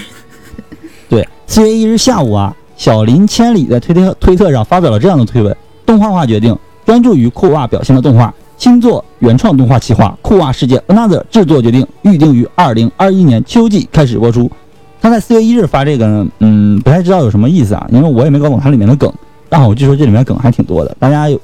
[1.09, 5.55] 对，四月一日下午啊，小林千里在推特推特上发表了这样的推文：
[5.85, 14.51] 动画化决定，专注于酷袜表现的动画，新作原创动画企划《酷娃世界 Another》制作决定，预定于二零二一年秋季开始播出。
[14.99, 19.13] 他在四月一日发这个呢，嗯，不太知道有什么意思啊，因为我也没搞懂它里面的梗。
[19.47, 21.39] 但我据说这里面梗还挺多的，大家有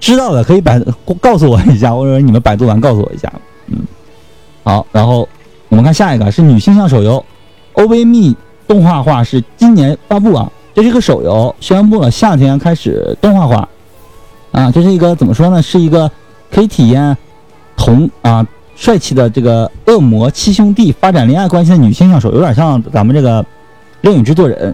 [0.00, 0.80] 知道的可以百
[1.20, 3.30] 告诉我一下，或者你们百度完告诉我一下。
[3.66, 3.76] 嗯，
[4.64, 5.28] 好，然后
[5.68, 7.22] 我们看下一个是女性向手游
[7.82, 8.32] 《OV Me》
[8.66, 13.68] 动画化是今年发布啊，这是一个手游，宣布了夏天开始动画化
[14.58, 15.62] 啊，这是一个怎么说呢？
[15.62, 16.10] 是一个
[16.50, 17.16] 可以体验
[17.76, 18.44] 同啊
[18.74, 23.40] 帅气的这个恶魔七兄弟发展恋爱关系的女性向手，有点像咱们这个
[24.00, 24.72] 《恋与制作人》，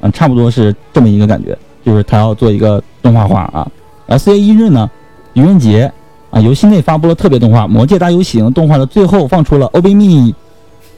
[0.00, 3.64] 嗯，差不多是这么一个感觉，就是他要做一个动画化啊。
[4.08, 4.90] 而四月一日呢，
[5.34, 5.92] 愚人节
[6.32, 10.34] 啊，游戏内发布了特别动画《魔界大游行》动画的最后放出了 OB Me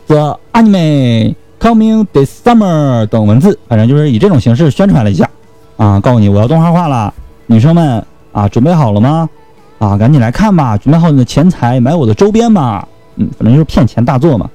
[0.07, 5.29] the Anime Coming this Summer 等文字，反正就是以这种形式宣传了一下
[5.77, 7.12] 啊，告诉你我要动画化了，
[7.47, 8.03] 女生们
[8.35, 9.30] 啊，准备好了吗？
[9.78, 12.87] 啊，赶紧来看吧，准备好你的钱财，买我的周边吧。
[13.16, 14.51] 嗯，反正就是骗钱大作嘛，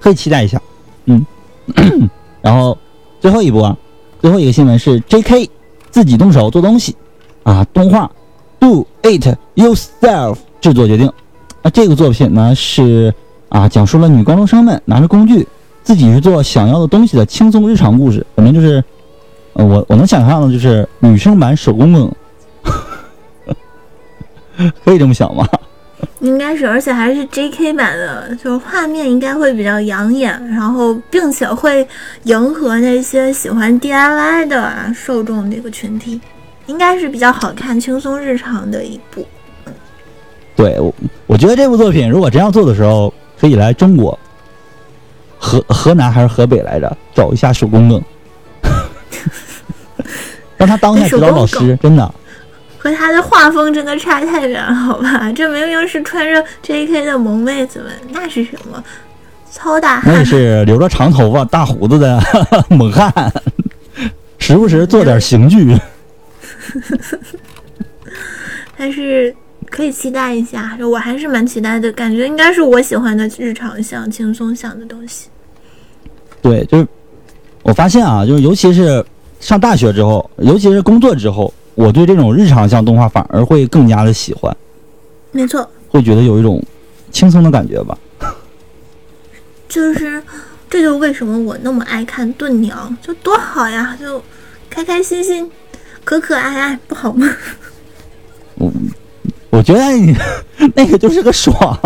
[0.00, 0.60] 可以期待一下。
[1.04, 1.24] 嗯，
[2.42, 2.76] 然后
[3.20, 3.76] 最后一波啊，
[4.20, 5.48] 最后一个新闻是 J.K.
[5.90, 6.96] 自己动手做东西
[7.44, 8.10] 啊，动画
[8.58, 11.12] Do It Yourself 制作决定。
[11.62, 13.14] 那这个作品呢是
[13.48, 15.46] 啊，讲述了女高中生们拿着工具
[15.84, 18.26] 自己去做想要的东西的轻松日常故事。
[18.34, 18.82] 反正就是，
[19.52, 22.10] 呃，我我能想象的就是女生版手工梗，
[24.84, 25.46] 可以这么想吗？
[26.20, 27.72] 应该是，而且还是 J.K.
[27.72, 31.86] 版的，就是画面应该会比较养眼，然后并且会
[32.24, 36.20] 迎合那些喜欢 DIY 的啊受众这个群体，
[36.66, 39.26] 应该是比较好看、轻松日常的一部。
[40.56, 40.94] 对我，
[41.26, 44.18] 我觉得这部作品如果真要做的时候，可以来中国，
[45.38, 48.02] 河河南还是河北来着，找一下手工梗，
[50.56, 52.14] 让他当一下指导老师，真的。
[52.84, 55.32] 和他的画风真的差太远了，好吧？
[55.32, 57.06] 这明明是穿着 J.K.
[57.06, 58.84] 的萌妹子们，那是什么？
[59.50, 62.20] 糙大那，是留着长头发、大胡子的
[62.68, 63.10] 猛汉，
[64.36, 65.74] 时不时做点刑具。
[68.76, 69.34] 但是
[69.70, 75.28] 可以期待一下，我还是蛮期待的，感觉应该是我喜欢的日常向、轻松向的东西。
[76.42, 76.86] 对，就是
[77.62, 79.02] 我发现啊，就是尤其是
[79.40, 84.56] 上大学之后，尤其是工作之后，我对这种日常向动画反而会更加的喜欢，
[85.32, 86.62] 没错，会觉得有一种
[87.10, 87.98] 轻松的感觉吧。
[89.68, 90.22] 就是
[90.70, 94.22] 这就是为什么我那么爱看盾娘，就多好呀，就
[94.70, 95.50] 开开心心、
[96.04, 97.28] 可可爱爱，不好吗？
[99.50, 100.14] 我觉得你
[100.74, 101.78] 那个就是个爽，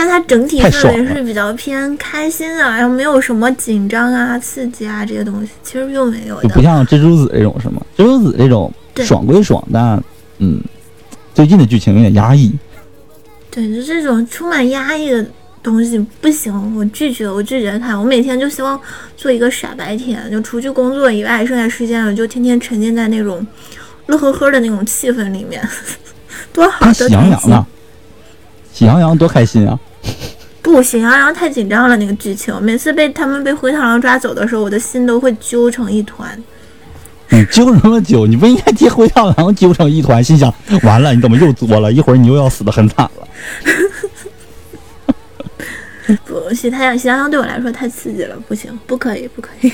[0.00, 6.62] 但它整体氛围是比较偏开心的，然后没有什么紧张啊、刺激啊这些东西，其实并没有就不。
[6.62, 7.82] 像蜘蛛子这种是吗？
[7.98, 10.02] 蜘蛛子这种对爽归爽，但
[10.38, 10.58] 嗯，
[11.34, 12.50] 最近的剧情有点压抑。
[13.50, 15.26] 对，就这种充满压抑的
[15.62, 18.00] 东西不行，我拒绝，我拒绝看。
[18.00, 18.80] 我每天就希望
[19.18, 23.46] 做一个傻白甜，就除去工作以外，剩下时间我就天天沉浸在那种
[24.06, 25.62] 乐呵呵的那种气氛里面，
[26.54, 26.90] 多好。
[26.90, 27.66] 喜羊羊呢？
[28.72, 29.78] 喜羊羊多开心啊！
[30.70, 36.40] 不，喜羊羊太紧张了，那个剧情，每次被他们被灰太狼抓走的时候，我的心都会揪成一团。
[37.28, 38.26] 你揪什么揪？
[38.26, 40.52] 你不应该替灰太狼揪成一团，心想
[40.82, 41.92] 完了，你怎么又作了？
[41.92, 43.26] 一会儿你又要死的很惨了。
[46.24, 49.72] 不，喜太阳喜羊羊对我来说太刺激了，不行，不可以，不可以。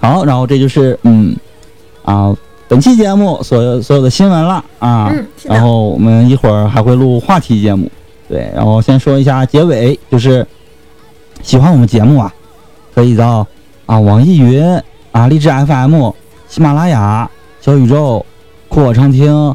[0.00, 1.34] 好，然后这就是嗯
[2.02, 2.34] 啊，
[2.68, 5.10] 本期节目所有所有的新闻了啊。
[5.44, 7.90] 然后我们一会儿还会录话题节目
[8.28, 10.46] 对，然后先说一下结尾，就是
[11.42, 12.32] 喜欢我们节目啊，
[12.94, 13.46] 可以到
[13.86, 14.64] 啊网易云
[15.12, 16.10] 啊荔枝 FM、
[16.48, 18.24] 喜马拉雅、小宇宙、
[18.68, 19.54] 酷我畅听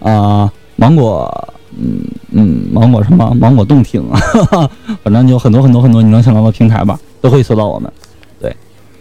[0.00, 4.04] 啊芒果，嗯嗯芒果什么芒果动听，
[5.02, 7.90] 反正有很多很多很多你能想到的平台吧，都可以搜到我们。
[8.38, 8.54] 对，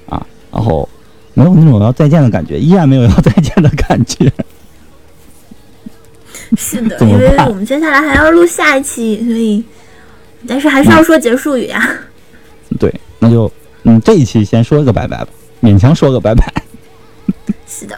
[0.07, 0.88] 啊，然后
[1.34, 4.32] 没有那种要再见的感觉，依然没有要再见的感觉。
[6.58, 9.64] 是的，因为我们接下来还要录下一期，所以，
[10.47, 11.89] 但是还是要说结束语啊。
[12.80, 13.52] 对，那就
[13.84, 15.28] 嗯这一期先说个拜拜吧，
[15.62, 16.43] 勉强说个拜拜。
[17.68, 17.97] 是的，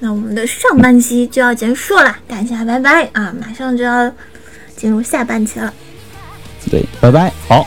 [0.00, 3.34] 那我们的上半期就要结束了，大家拜拜啊！
[3.40, 4.12] 马上就要
[4.76, 5.72] 进入下半期了。
[6.70, 7.66] 对，拜拜，好。